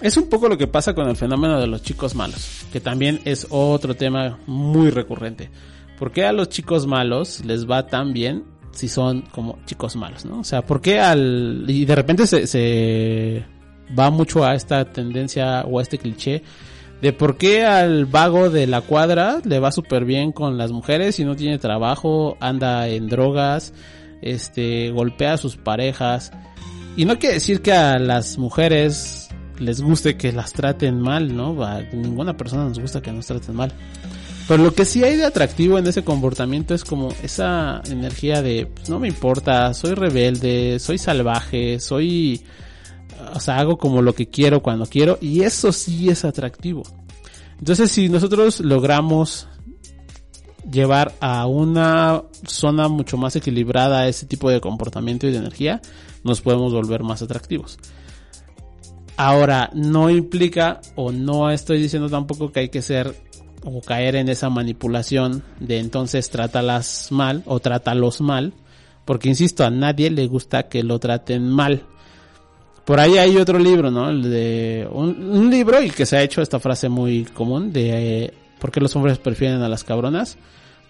[0.00, 3.20] Es un poco lo que pasa con el fenómeno de los chicos malos, que también
[3.24, 5.50] es otro tema muy recurrente.
[5.98, 10.24] ¿Por qué a los chicos malos les va tan bien si son como chicos malos,
[10.24, 10.40] no?
[10.40, 11.64] O sea, ¿por qué al...
[11.68, 13.44] y de repente se, se
[13.96, 16.42] va mucho a esta tendencia o a este cliché
[17.00, 21.18] de por qué al vago de la cuadra le va súper bien con las mujeres
[21.20, 23.74] y no tiene trabajo, anda en drogas,
[24.22, 26.32] este, golpea a sus parejas.
[26.96, 29.28] Y no quiere decir que a las mujeres
[29.58, 31.62] les guste que las traten mal, ¿no?
[31.62, 33.72] A ninguna persona nos gusta que nos traten mal.
[34.46, 38.66] Pero lo que sí hay de atractivo en ese comportamiento es como esa energía de,
[38.66, 42.42] pues, no me importa, soy rebelde, soy salvaje, soy,
[43.32, 46.82] o sea, hago como lo que quiero cuando quiero y eso sí es atractivo.
[47.58, 49.48] Entonces, si nosotros logramos
[50.70, 55.80] llevar a una zona mucho más equilibrada ese tipo de comportamiento y de energía,
[56.22, 57.78] nos podemos volver más atractivos.
[59.16, 63.14] Ahora, no implica o no estoy diciendo tampoco que hay que ser
[63.64, 68.52] o caer en esa manipulación de entonces trátalas mal o trátalos mal,
[69.04, 71.86] porque insisto, a nadie le gusta que lo traten mal.
[72.84, 74.10] Por ahí hay otro libro, ¿no?
[74.10, 78.34] El de un, libro y que se ha hecho esta frase muy común de eh,
[78.58, 80.36] ¿por qué los hombres prefieren a las cabronas?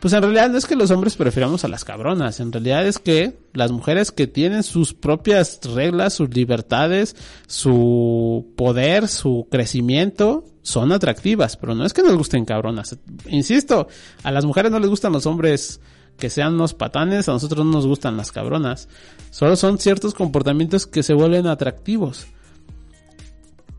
[0.00, 2.98] Pues en realidad no es que los hombres prefiramos a las cabronas, en realidad es
[2.98, 7.16] que las mujeres que tienen sus propias reglas, sus libertades,
[7.46, 12.98] su poder, su crecimiento, son atractivas, pero no es que nos gusten cabronas.
[13.28, 13.88] Insisto,
[14.22, 15.80] a las mujeres no les gustan los hombres
[16.18, 18.88] que sean unos patanes, a nosotros no nos gustan las cabronas.
[19.30, 22.26] Solo son ciertos comportamientos que se vuelven atractivos.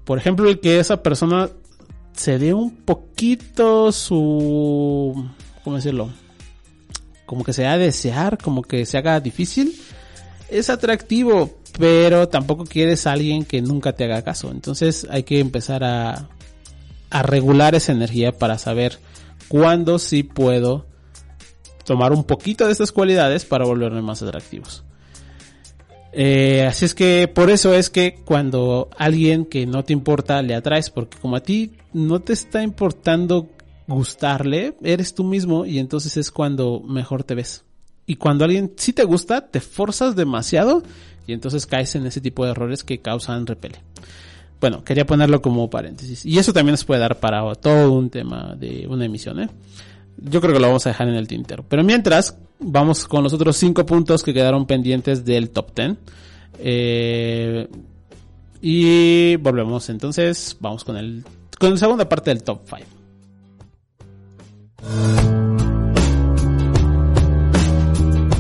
[0.04, 1.50] Por ejemplo, el que esa persona
[2.14, 5.30] se dé un poquito su...
[5.64, 6.10] ¿Cómo decirlo?
[7.26, 9.76] Como que se desear, como que se haga difícil.
[10.50, 14.52] Es atractivo, pero tampoco quieres a alguien que nunca te haga caso.
[14.52, 16.30] Entonces hay que empezar a,
[17.10, 19.00] a regular esa energía para saber
[19.48, 20.86] cuándo sí puedo
[21.86, 24.84] tomar un poquito de estas cualidades para volverme más atractivos.
[26.18, 30.56] Eh, así es que por eso es que cuando alguien que no te importa le
[30.56, 33.50] atraes, porque como a ti no te está importando
[33.88, 37.66] gustarle, eres tú mismo y entonces es cuando mejor te ves.
[38.08, 40.84] Y cuando alguien sí te gusta, te forzas demasiado
[41.28, 43.80] y entonces caes en ese tipo de errores que causan repele.
[44.62, 46.26] Bueno, quería ponerlo como paréntesis.
[46.26, 49.50] Y eso también nos puede dar para todo un tema de una emisión, ¿eh?
[50.18, 51.66] Yo creo que lo vamos a dejar en el tintero.
[51.68, 55.98] Pero mientras, vamos con los otros cinco puntos que quedaron pendientes del top 10.
[56.60, 57.68] Eh,
[58.62, 61.24] y volvemos entonces, vamos con el
[61.60, 62.82] con la segunda parte del top 5.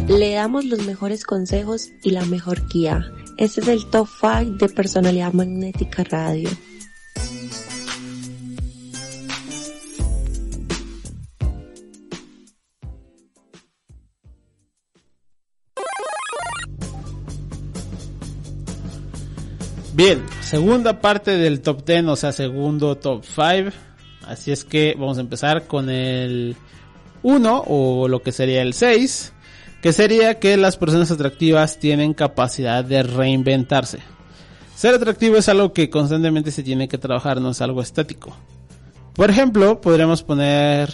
[0.07, 3.11] Le damos los mejores consejos y la mejor guía.
[3.37, 6.49] Este es el top 5 de personalidad magnética radio.
[19.95, 23.73] Bien, segunda parte del top 10, o sea, segundo top 5.
[24.27, 26.57] Así es que vamos a empezar con el
[27.23, 29.31] 1 o lo que sería el 6,
[29.81, 33.99] que sería que las personas atractivas tienen capacidad de reinventarse.
[34.75, 38.35] Ser atractivo es algo que constantemente se tiene que trabajar, no es algo estático.
[39.13, 40.93] Por ejemplo, podríamos poner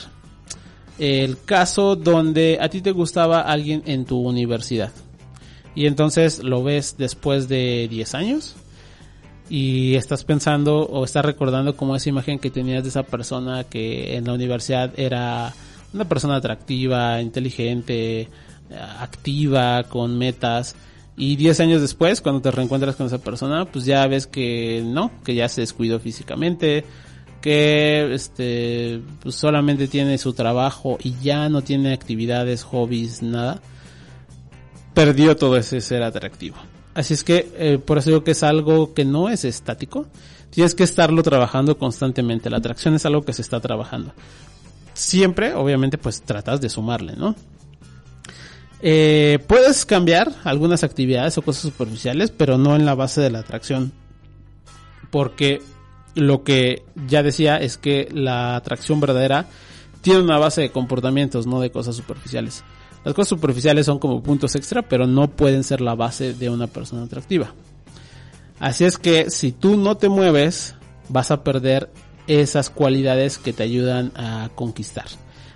[0.99, 4.91] el caso donde a ti te gustaba alguien en tu universidad.
[5.73, 8.55] Y entonces lo ves después de 10 años
[9.49, 14.15] y estás pensando o estás recordando como esa imagen que tenías de esa persona que
[14.15, 15.53] en la universidad era
[15.93, 18.29] una persona atractiva, inteligente,
[18.99, 20.75] activa, con metas.
[21.17, 25.11] Y 10 años después, cuando te reencuentras con esa persona, pues ya ves que no,
[25.23, 26.85] que ya se descuidó físicamente,
[27.41, 33.61] que este pues solamente tiene su trabajo y ya no tiene actividades, hobbies, nada.
[34.93, 36.57] Perdió todo ese ser atractivo.
[36.93, 40.07] Así es que, eh, por eso digo que es algo que no es estático.
[40.49, 42.49] Tienes que estarlo trabajando constantemente.
[42.49, 44.13] La atracción es algo que se está trabajando.
[44.93, 47.35] Siempre, obviamente, pues tratas de sumarle, ¿no?
[48.81, 53.39] Eh, puedes cambiar algunas actividades o cosas superficiales, pero no en la base de la
[53.39, 53.93] atracción.
[55.09, 55.61] Porque
[56.15, 59.47] lo que ya decía es que la atracción verdadera
[60.01, 62.63] tiene una base de comportamientos, no de cosas superficiales.
[63.03, 66.67] Las cosas superficiales son como puntos extra, pero no pueden ser la base de una
[66.67, 67.53] persona atractiva.
[68.59, 70.75] Así es que si tú no te mueves,
[71.09, 71.89] vas a perder
[72.27, 75.05] esas cualidades que te ayudan a conquistar.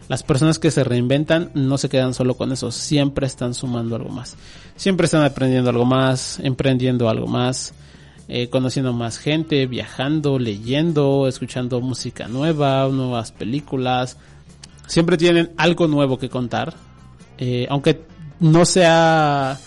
[0.08, 4.10] Las personas que se reinventan no se quedan solo con eso, siempre están sumando algo
[4.10, 4.38] más.
[4.76, 7.74] Siempre están aprendiendo algo más, emprendiendo algo más,
[8.28, 14.18] eh, conociendo más gente, viajando, leyendo, escuchando música nueva, nuevas películas.
[14.88, 16.74] Siempre tienen algo nuevo que contar
[17.38, 18.02] eh, aunque
[18.40, 19.58] no sea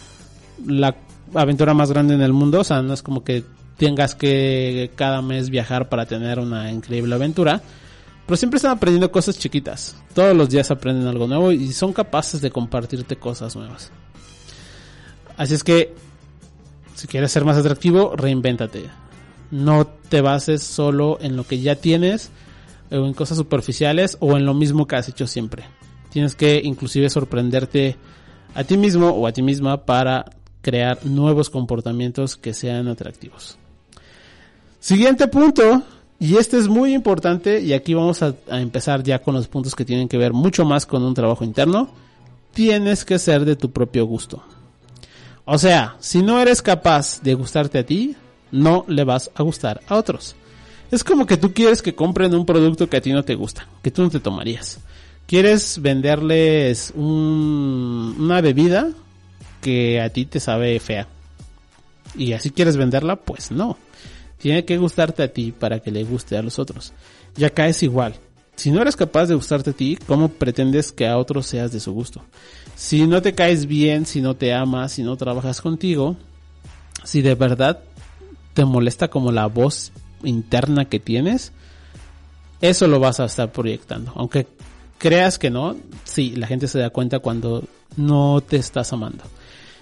[0.66, 0.96] la
[1.34, 3.44] aventura más grande en el mundo, o sea, no es como que
[3.76, 7.62] tengas que cada mes viajar para tener una increíble aventura,
[8.26, 9.96] pero siempre están aprendiendo cosas chiquitas.
[10.14, 13.90] Todos los días aprenden algo nuevo y son capaces de compartirte cosas nuevas.
[15.36, 15.94] Así es que,
[16.94, 18.90] si quieres ser más atractivo, reinvéntate.
[19.50, 22.30] No te bases solo en lo que ya tienes,
[22.90, 25.64] o en cosas superficiales, o en lo mismo que has hecho siempre.
[26.18, 27.94] Tienes que inclusive sorprenderte
[28.52, 30.24] a ti mismo o a ti misma para
[30.62, 33.56] crear nuevos comportamientos que sean atractivos.
[34.80, 35.84] Siguiente punto,
[36.18, 39.84] y este es muy importante, y aquí vamos a, empezar ya con los puntos que
[39.84, 41.88] tienen que ver mucho más con un trabajo interno.
[42.52, 44.42] Tienes que ser de tu propio gusto.
[45.44, 48.16] O sea, si no eres capaz de gustarte a ti,
[48.50, 50.34] no le vas a gustar a otros.
[50.90, 53.68] Es como que tú quieres que compren un producto que a ti no te gusta,
[53.82, 54.80] que tú no te tomarías
[55.28, 58.90] quieres venderles una bebida
[59.60, 61.06] que a ti te sabe fea
[62.16, 63.76] y así quieres venderla, pues no.
[64.38, 66.92] Tiene que gustarte a ti para que le guste a los otros.
[67.36, 68.14] Y acá es igual.
[68.56, 71.80] Si no eres capaz de gustarte a ti, ¿cómo pretendes que a otros seas de
[71.80, 72.24] su gusto?
[72.74, 76.16] Si no te caes bien, si no te amas, si no trabajas contigo,
[77.04, 77.80] si de verdad
[78.54, 79.92] te molesta como la voz
[80.24, 81.52] interna que tienes,
[82.60, 84.12] eso lo vas a estar proyectando.
[84.16, 84.46] Aunque
[84.98, 87.64] creas que no, sí, la gente se da cuenta cuando
[87.96, 89.24] no te estás amando.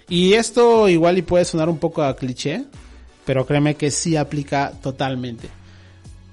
[0.09, 2.65] Y esto igual y puede sonar un poco a cliché,
[3.25, 5.49] pero créeme que sí aplica totalmente.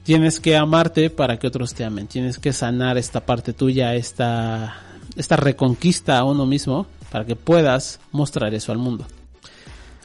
[0.03, 2.07] Tienes que amarte para que otros te amen.
[2.07, 4.75] Tienes que sanar esta parte tuya, esta,
[5.15, 9.07] esta reconquista a uno mismo para que puedas mostrar eso al mundo.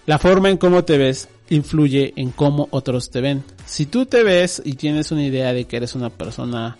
[0.06, 3.44] La forma en cómo te ves influye en cómo otros te ven.
[3.66, 6.78] Si tú te ves y tienes una idea de que eres una persona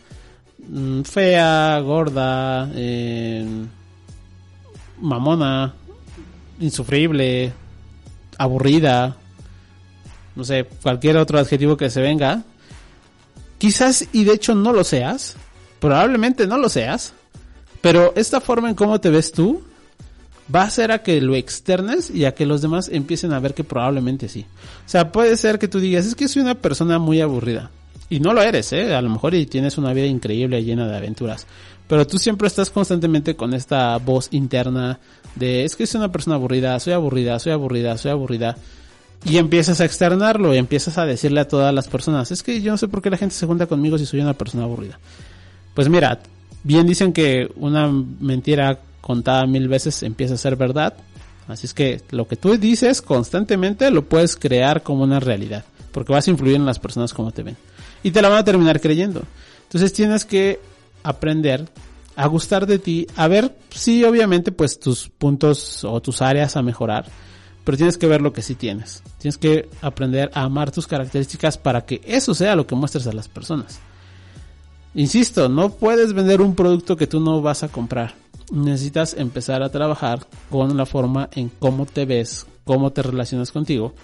[1.04, 3.46] fea, gorda, eh,
[5.00, 5.74] mamona,
[6.60, 7.52] insufrible,
[8.36, 9.16] aburrida,
[10.36, 12.42] no sé, cualquier otro adjetivo que se venga,
[13.58, 15.36] quizás y de hecho no lo seas,
[15.80, 17.12] probablemente no lo seas,
[17.80, 19.62] pero esta forma en cómo te ves tú
[20.54, 23.54] va a hacer a que lo externes y a que los demás empiecen a ver
[23.54, 24.46] que probablemente sí.
[24.86, 27.70] O sea, puede ser que tú digas, es que soy una persona muy aburrida.
[28.11, 28.94] Y no lo eres, ¿eh?
[28.94, 31.46] A lo mejor y tienes una vida increíble llena de aventuras.
[31.86, 34.98] Pero tú siempre estás constantemente con esta voz interna
[35.34, 38.56] de, es que soy una persona aburrida, soy aburrida, soy aburrida, soy aburrida.
[39.24, 42.70] Y empiezas a externarlo y empiezas a decirle a todas las personas, es que yo
[42.70, 44.98] no sé por qué la gente se junta conmigo si soy una persona aburrida.
[45.74, 46.20] Pues mira,
[46.62, 47.90] bien dicen que una
[48.20, 50.94] mentira contada mil veces empieza a ser verdad.
[51.48, 55.64] Así es que lo que tú dices constantemente lo puedes crear como una realidad.
[55.92, 57.56] Porque vas a influir en las personas como te ven.
[58.03, 59.22] Y te la van a terminar creyendo.
[59.64, 60.61] Entonces tienes que
[61.03, 61.68] aprender
[62.16, 66.62] a gustar de ti, a ver, sí, obviamente, pues tus puntos o tus áreas a
[66.62, 67.07] mejorar,
[67.62, 69.05] pero tienes que ver lo que sí tienes.
[69.18, 73.12] Tienes que aprender a amar tus características para que eso sea lo que muestres a
[73.12, 73.78] las personas.
[74.94, 78.14] Insisto, no puedes vender un producto que tú no vas a comprar.
[78.51, 83.94] Necesitas empezar a trabajar con la forma en cómo te ves, cómo te relacionas contigo,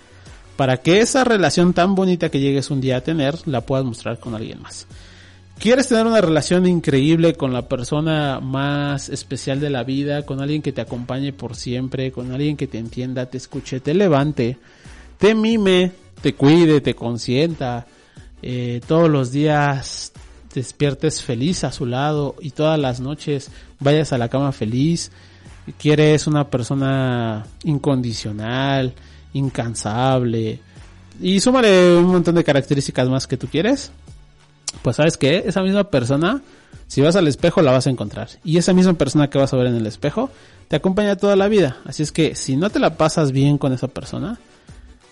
[0.57, 4.18] para que esa relación tan bonita que llegues un día a tener la puedas mostrar
[4.18, 4.86] con alguien más.
[5.59, 10.62] ¿Quieres tener una relación increíble con la persona más especial de la vida, con alguien
[10.62, 14.59] que te acompañe por siempre, con alguien que te entienda, te escuche, te levante,
[15.18, 17.86] te mime, te cuide, te consienta,
[18.42, 20.12] eh, todos los días
[20.52, 23.50] despiertes feliz a su lado y todas las noches
[23.80, 25.12] vayas a la cama feliz?
[25.78, 28.92] ¿Quieres una persona incondicional,
[29.35, 30.59] incansable?
[31.20, 33.93] Y súmale un montón de características más que tú quieres
[34.82, 36.43] pues sabes que esa misma persona,
[36.87, 38.28] si vas al espejo la vas a encontrar.
[38.45, 40.30] Y esa misma persona que vas a ver en el espejo,
[40.68, 41.78] te acompaña toda la vida.
[41.85, 44.39] Así es que si no te la pasas bien con esa persona,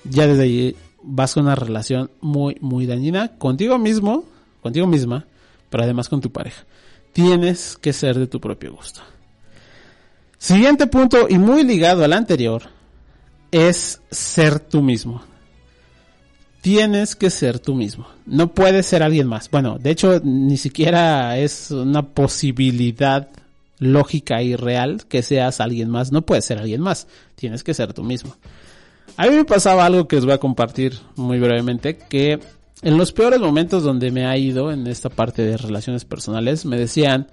[0.04, 4.24] ya desde ahí vas con una relación muy, muy dañina contigo mismo,
[4.62, 5.26] contigo misma,
[5.70, 6.64] pero además con tu pareja.
[7.12, 9.00] Tienes que ser de tu propio gusto.
[10.38, 12.62] Siguiente punto y muy ligado al anterior
[13.52, 15.22] es ser tú mismo
[16.62, 18.06] tienes que ser tú mismo.
[18.24, 19.50] No puedes ser alguien más.
[19.50, 23.28] Bueno, de hecho, ni siquiera es una posibilidad
[23.78, 26.12] lógica y real que seas alguien más.
[26.12, 27.08] No puedes ser alguien más.
[27.34, 28.36] Tienes que ser tú mismo.
[29.16, 32.38] A mí me pasaba algo que os voy a compartir muy brevemente, que
[32.82, 36.78] en los peores momentos donde me ha ido en esta parte de relaciones personales, me
[36.78, 37.26] decían,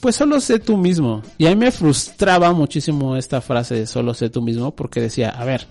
[0.00, 1.22] pues solo sé tú mismo.
[1.38, 5.30] Y a mí me frustraba muchísimo esta frase de solo sé tú mismo, porque decía,
[5.30, 5.66] a ver,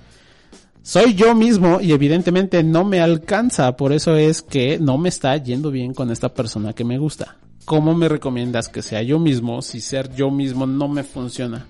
[0.81, 5.35] soy yo mismo y evidentemente no me alcanza, por eso es que no me está
[5.37, 7.37] yendo bien con esta persona que me gusta.
[7.65, 11.67] ¿Cómo me recomiendas que sea yo mismo si ser yo mismo no me funciona?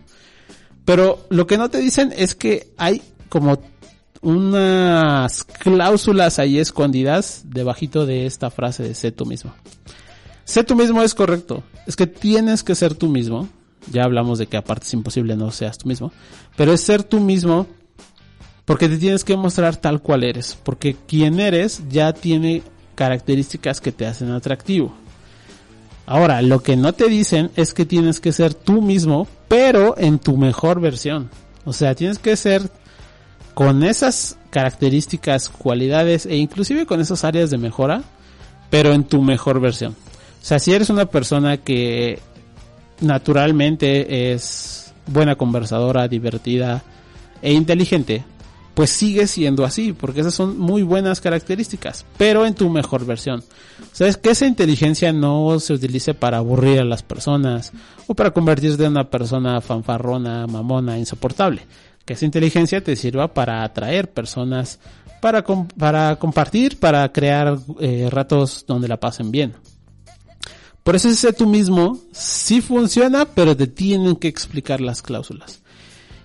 [0.86, 3.58] Pero lo que no te dicen es que hay como
[4.22, 9.54] unas cláusulas ahí escondidas debajito de esta frase de sé tú mismo.
[10.48, 11.62] Sé tú mismo es correcto.
[11.86, 13.50] Es que tienes que ser tú mismo.
[13.92, 16.14] Ya hablamos de que aparte es imposible no seas tú mismo.
[16.56, 17.68] Pero es ser tú mismo
[18.64, 20.58] porque te tienes que mostrar tal cual eres.
[20.64, 22.64] Porque quien eres ya tiene
[22.96, 24.94] características que te hacen atractivo.
[26.06, 30.18] Ahora, lo que no te dicen es que tienes que ser tú mismo, pero en
[30.18, 31.30] tu mejor versión.
[31.66, 32.72] O sea, tienes que ser
[33.54, 38.04] con esas características, cualidades e inclusive con esas áreas de mejora,
[38.70, 39.94] pero en tu mejor versión.
[40.48, 42.20] O sea, si eres una persona que
[43.02, 46.86] naturalmente es buena conversadora, divertida
[47.42, 48.24] e inteligente,
[48.74, 53.44] pues sigue siendo así, porque esas son muy buenas características, pero en tu mejor versión.
[53.92, 57.74] Sabes que esa inteligencia no se utilice para aburrir a las personas
[58.08, 61.64] o para convertirte en una persona fanfarrona, mamona, insoportable.
[62.06, 64.80] Que esa inteligencia te sirva para atraer personas,
[65.20, 69.54] para, para compartir, para crear eh, ratos donde la pasen bien.
[70.88, 75.62] Por eso ese tú mismo sí funciona, pero te tienen que explicar las cláusulas.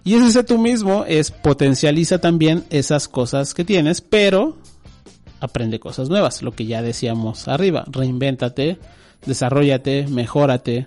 [0.05, 4.57] Y ese tú mismo es potencializa también esas cosas que tienes, pero
[5.41, 8.79] aprende cosas nuevas, lo que ya decíamos arriba, reinvéntate,
[9.27, 10.87] desarrollate, mejórate,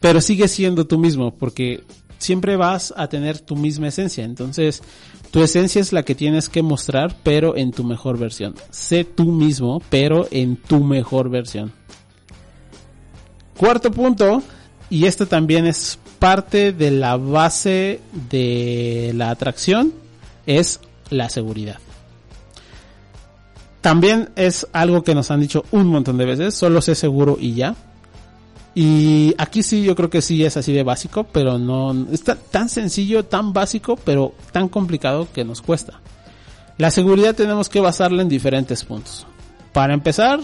[0.00, 1.84] pero sigue siendo tú mismo, porque
[2.16, 4.82] siempre vas a tener tu misma esencia, entonces
[5.30, 8.54] tu esencia es la que tienes que mostrar, pero en tu mejor versión.
[8.70, 11.72] Sé tú mismo, pero en tu mejor versión.
[13.62, 14.42] Cuarto punto,
[14.90, 19.92] y esto también es parte de la base de la atracción
[20.46, 21.76] es la seguridad.
[23.80, 27.54] También es algo que nos han dicho un montón de veces, solo sé seguro y
[27.54, 27.76] ya.
[28.74, 32.68] Y aquí sí, yo creo que sí es así de básico, pero no, está tan
[32.68, 36.00] sencillo, tan básico, pero tan complicado que nos cuesta.
[36.78, 39.24] La seguridad tenemos que basarla en diferentes puntos.
[39.72, 40.40] Para empezar,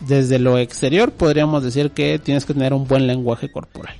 [0.00, 3.94] desde lo exterior podríamos decir que tienes que tener un buen lenguaje corporal.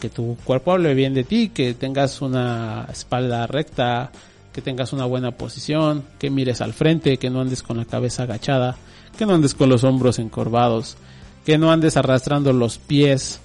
[0.00, 4.10] Que tu cuerpo hable bien de ti, que tengas una espalda recta,
[4.52, 8.24] que tengas una buena posición, que mires al frente, que no andes con la cabeza
[8.24, 8.76] agachada,
[9.16, 10.96] que no andes con los hombros encorvados,
[11.44, 13.40] que no andes arrastrando los pies.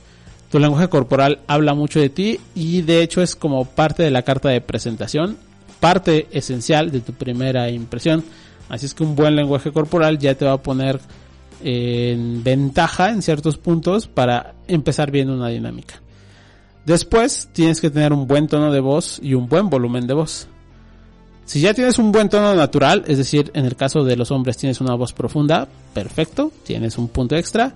[0.49, 4.24] Tu lenguaje corporal habla mucho de ti y de hecho es como parte de la
[4.24, 5.38] carta de presentación,
[5.80, 8.24] parte esencial de tu primera impresión.
[8.68, 10.99] Así es que un buen lenguaje corporal ya te va a poner
[11.64, 16.01] en ventaja en ciertos puntos para empezar bien una dinámica.
[16.86, 20.47] Después tienes que tener un buen tono de voz y un buen volumen de voz.
[21.45, 24.57] Si ya tienes un buen tono natural, es decir, en el caso de los hombres
[24.57, 27.74] tienes una voz profunda, perfecto, tienes un punto extra.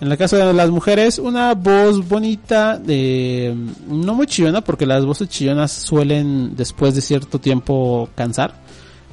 [0.00, 3.56] En el caso de las mujeres, una voz bonita, de,
[3.88, 8.60] no muy chillona, porque las voces chillonas suelen después de cierto tiempo cansar.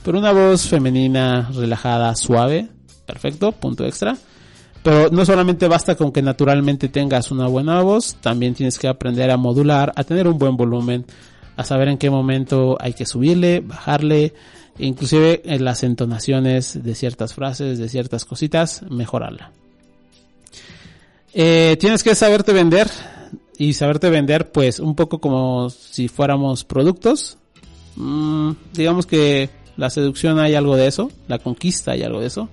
[0.03, 2.67] Pero una voz femenina, relajada, suave,
[3.11, 4.15] perfecto, punto extra.
[4.83, 9.29] Pero no solamente basta con que naturalmente tengas una buena voz, también tienes que aprender
[9.29, 11.05] a modular, a tener un buen volumen,
[11.55, 14.33] a saber en qué momento hay que subirle, bajarle,
[14.79, 19.51] inclusive en las entonaciones de ciertas frases, de ciertas cositas, mejorarla.
[21.33, 22.89] Eh, tienes que saberte vender
[23.57, 27.37] y saberte vender pues un poco como si fuéramos productos.
[27.97, 32.49] Mm, digamos que la seducción hay algo de eso, la conquista hay algo de eso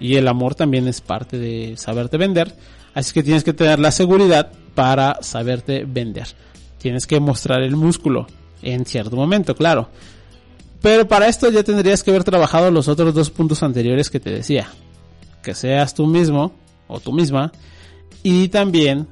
[0.00, 2.54] y el amor también es parte de saberte vender.
[2.94, 6.26] Así que tienes que tener la seguridad para saberte vender.
[6.78, 8.26] Tienes que mostrar el músculo
[8.62, 9.88] en cierto momento, claro.
[10.80, 14.30] Pero para esto ya tendrías que haber trabajado los otros dos puntos anteriores que te
[14.30, 14.68] decía.
[15.42, 16.52] Que seas tú mismo
[16.86, 17.52] o tú misma
[18.22, 19.08] y también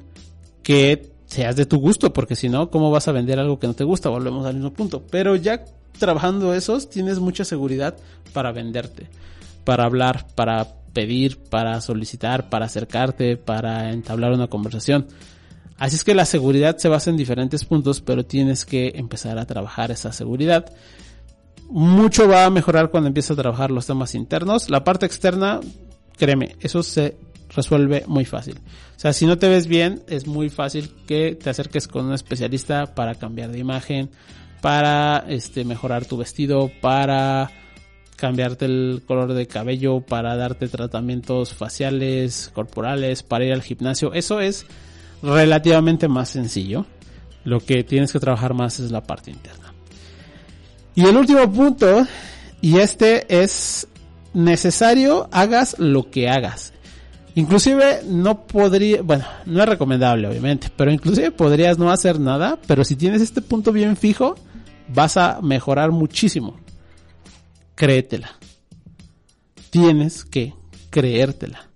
[0.63, 3.73] que seas de tu gusto, porque si no, ¿cómo vas a vender algo que no
[3.73, 4.09] te gusta?
[4.09, 5.03] Volvemos al mismo punto.
[5.09, 5.63] Pero ya
[5.97, 7.95] trabajando esos, tienes mucha seguridad
[8.33, 9.07] para venderte,
[9.67, 15.07] para hablar, para pedir, para solicitar, para acercarte, para entablar una conversación.
[15.77, 19.45] Así es que la seguridad se basa en diferentes puntos, pero tienes que empezar a
[19.45, 20.73] trabajar esa seguridad.
[21.69, 24.69] Mucho va a mejorar cuando empiezas a trabajar los temas internos.
[24.69, 25.59] La parte externa,
[26.17, 27.17] créeme, eso se
[27.53, 28.61] resuelve muy fácil.
[28.95, 32.13] O sea, si no te ves bien, es muy fácil que te acerques con un
[32.13, 34.11] especialista para cambiar de imagen,
[34.61, 37.51] para este mejorar tu vestido, para
[38.17, 44.11] cambiarte el color de cabello, para darte tratamientos faciales, corporales, para ir al gimnasio.
[44.13, 44.65] Eso es
[45.23, 46.85] relativamente más sencillo.
[47.45, 49.73] Lo que tienes que trabajar más es la parte interna.
[50.95, 52.05] Y el último punto,
[52.59, 53.87] y este es
[54.33, 56.73] necesario, hagas lo que hagas.
[57.35, 62.83] Inclusive no podría, bueno, no es recomendable obviamente, pero inclusive podrías no hacer nada, pero
[62.83, 64.33] si tienes este punto bien fijo,
[64.87, 66.59] vas a mejorar muchísimo.
[67.77, 68.31] Créetela.
[69.69, 70.55] Tienes que
[70.89, 71.69] creértela.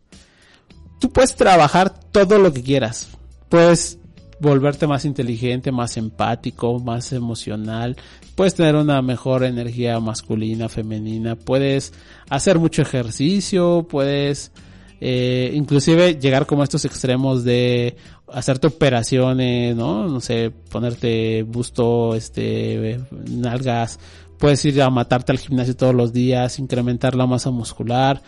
[0.99, 3.09] Tú puedes trabajar todo lo que quieras,
[3.49, 3.99] puedes
[4.39, 7.95] volverte más inteligente, más empático, más emocional,
[8.33, 11.93] puedes tener una mejor energía masculina, femenina, puedes
[12.29, 14.51] hacer mucho ejercicio, puedes
[14.99, 17.95] eh, inclusive llegar como a estos extremos de
[18.27, 20.07] hacerte operaciones, ¿no?
[20.07, 23.99] No sé, ponerte busto, este, nalgas,
[24.41, 28.23] puedes ir a matarte al gimnasio todos los días, incrementar la masa muscular,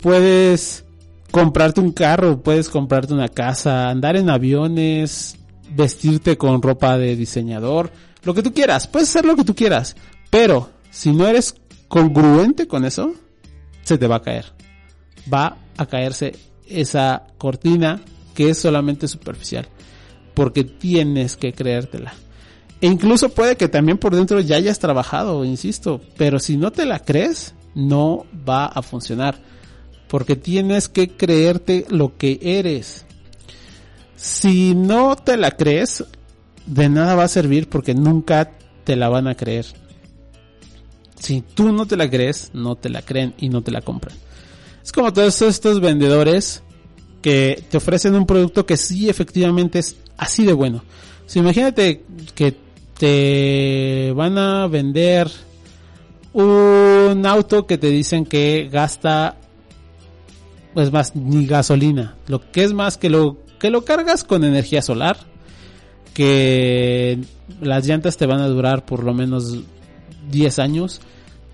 [0.00, 0.84] puedes
[1.32, 5.36] comprarte un carro, puedes comprarte una casa, andar en aviones,
[5.74, 7.90] vestirte con ropa de diseñador,
[8.22, 9.96] lo que tú quieras, puedes hacer lo que tú quieras,
[10.30, 11.56] pero si no eres
[11.88, 13.12] congruente con eso,
[13.82, 14.46] se te va a caer.
[15.32, 16.32] Va a caerse
[16.68, 18.00] esa cortina
[18.36, 19.66] que es solamente superficial,
[20.32, 22.14] porque tienes que creértela.
[22.80, 26.86] E incluso puede que también por dentro ya hayas trabajado, insisto, pero si no te
[26.86, 29.38] la crees, no va a funcionar
[30.08, 33.04] porque tienes que creerte lo que eres.
[34.16, 36.04] Si no te la crees,
[36.66, 38.50] de nada va a servir porque nunca
[38.84, 39.66] te la van a creer.
[41.16, 44.16] Si tú no te la crees, no te la creen y no te la compran.
[44.82, 46.62] Es como todos estos vendedores
[47.22, 50.82] que te ofrecen un producto que sí efectivamente es así de bueno.
[51.26, 52.04] Si imagínate
[52.34, 52.56] que
[53.00, 55.30] te van a vender
[56.34, 59.38] un auto que te dicen que gasta
[60.74, 64.82] pues más ni gasolina, lo que es más que lo que lo cargas con energía
[64.82, 65.16] solar,
[66.12, 67.18] que
[67.62, 69.56] las llantas te van a durar por lo menos
[70.30, 71.00] 10 años,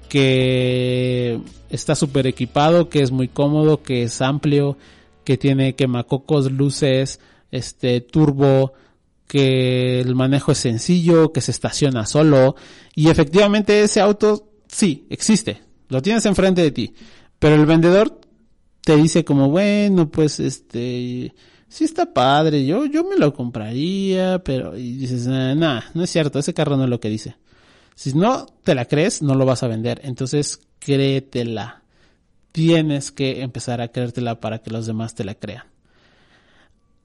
[0.09, 1.39] que
[1.71, 4.77] está súper equipado, que es muy cómodo, que es amplio,
[5.23, 7.21] que tiene quemacocos, luces,
[7.53, 8.73] este, turbo,
[9.27, 12.57] que el manejo es sencillo, que se estaciona solo.
[12.95, 15.63] Y efectivamente ese auto sí, existe.
[15.89, 16.95] Lo tienes enfrente de ti.
[17.39, 18.21] Pero el vendedor
[18.83, 21.35] te dice como, bueno, pues este,
[21.69, 26.39] sí está padre, yo, yo me lo compraría, pero, y dices, nah, no es cierto,
[26.39, 27.37] ese carro no es lo que dice.
[27.97, 30.01] Si no te la crees, no lo vas a vender.
[30.05, 31.83] Entonces, créetela.
[32.53, 35.65] Tienes que empezar a creértela para que los demás te la crean.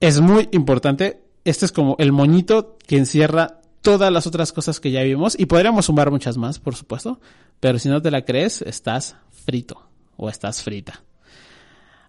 [0.00, 1.22] Es muy importante.
[1.44, 5.46] Este es como el moñito que encierra todas las otras cosas que ya vimos y
[5.46, 7.20] podríamos sumar muchas más, por supuesto,
[7.60, 11.02] pero si no te la crees, estás frito o estás frita.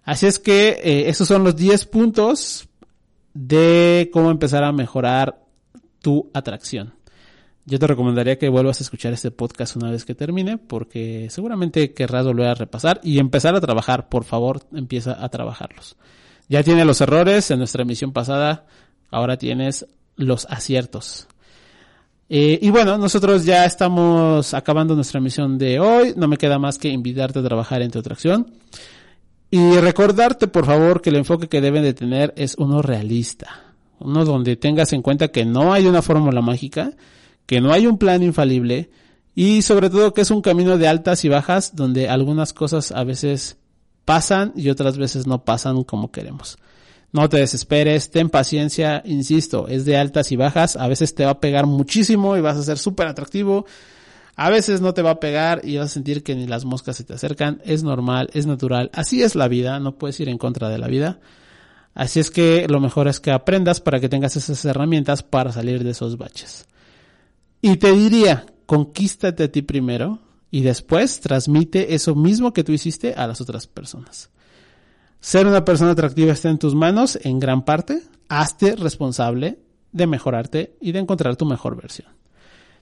[0.04, 2.68] Así es que eh, esos son los 10 puntos
[3.32, 5.42] de cómo empezar a mejorar
[6.00, 6.94] tu atracción.
[7.66, 11.94] Yo te recomendaría que vuelvas a escuchar este podcast una vez que termine, porque seguramente
[11.94, 14.10] querrás volver a repasar y empezar a trabajar.
[14.10, 15.96] Por favor, empieza a trabajarlos.
[16.46, 18.66] Ya tiene los errores en nuestra emisión pasada,
[19.14, 19.86] ahora tienes
[20.16, 21.26] los aciertos.
[22.28, 26.14] Eh, y bueno, nosotros ya estamos acabando nuestra emisión de hoy.
[26.16, 28.52] No me queda más que invitarte a trabajar en tu atracción.
[29.50, 33.74] Y recordarte, por favor, que el enfoque que deben de tener es uno realista.
[34.00, 36.90] Uno donde tengas en cuenta que no hay una fórmula mágica,
[37.46, 38.90] que no hay un plan infalible
[39.34, 43.04] y sobre todo que es un camino de altas y bajas donde algunas cosas a
[43.04, 43.58] veces
[44.04, 46.58] pasan y otras veces no pasan como queremos.
[47.14, 51.30] No te desesperes, ten paciencia, insisto, es de altas y bajas, a veces te va
[51.30, 53.66] a pegar muchísimo y vas a ser súper atractivo,
[54.34, 56.96] a veces no te va a pegar y vas a sentir que ni las moscas
[56.96, 60.38] se te acercan, es normal, es natural, así es la vida, no puedes ir en
[60.38, 61.20] contra de la vida.
[61.94, 65.84] Así es que lo mejor es que aprendas para que tengas esas herramientas para salir
[65.84, 66.66] de esos baches.
[67.62, 70.18] Y te diría, conquístate a ti primero
[70.50, 74.30] y después transmite eso mismo que tú hiciste a las otras personas.
[75.24, 78.02] Ser una persona atractiva está en tus manos en gran parte.
[78.28, 79.58] Hazte responsable
[79.90, 82.08] de mejorarte y de encontrar tu mejor versión.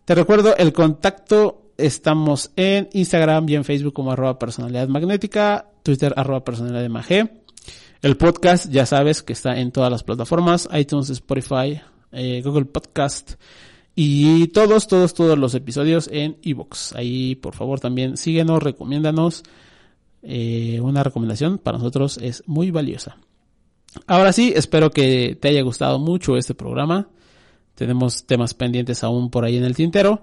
[0.04, 1.70] Te recuerdo el contacto.
[1.78, 7.30] Estamos en Instagram y en Facebook como arroba personalidad magnética, Twitter arroba personalidad Magé.
[8.02, 11.80] El podcast ya sabes que está en todas las plataformas, iTunes, Spotify,
[12.10, 13.34] eh, Google Podcast,
[13.94, 16.96] y todos, todos, todos los episodios en iVoox.
[16.96, 19.44] Ahí, por favor, también síguenos, recomiéndanos.
[20.22, 23.16] Eh, una recomendación para nosotros es muy valiosa.
[24.06, 27.08] Ahora sí, espero que te haya gustado mucho este programa.
[27.74, 30.22] Tenemos temas pendientes aún por ahí en el tintero.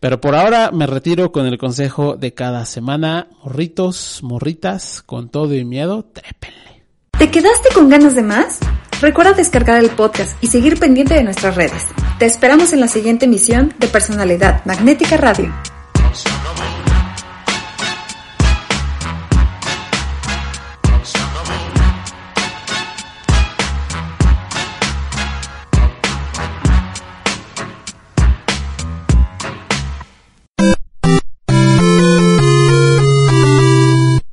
[0.00, 3.28] Pero por ahora me retiro con el consejo de cada semana.
[3.42, 6.84] Morritos, morritas, con todo y miedo, trépenle.
[7.18, 8.60] ¿Te quedaste con ganas de más?
[9.00, 11.84] Recuerda descargar el podcast y seguir pendiente de nuestras redes.
[12.18, 15.52] Te esperamos en la siguiente emisión de Personalidad Magnética Radio.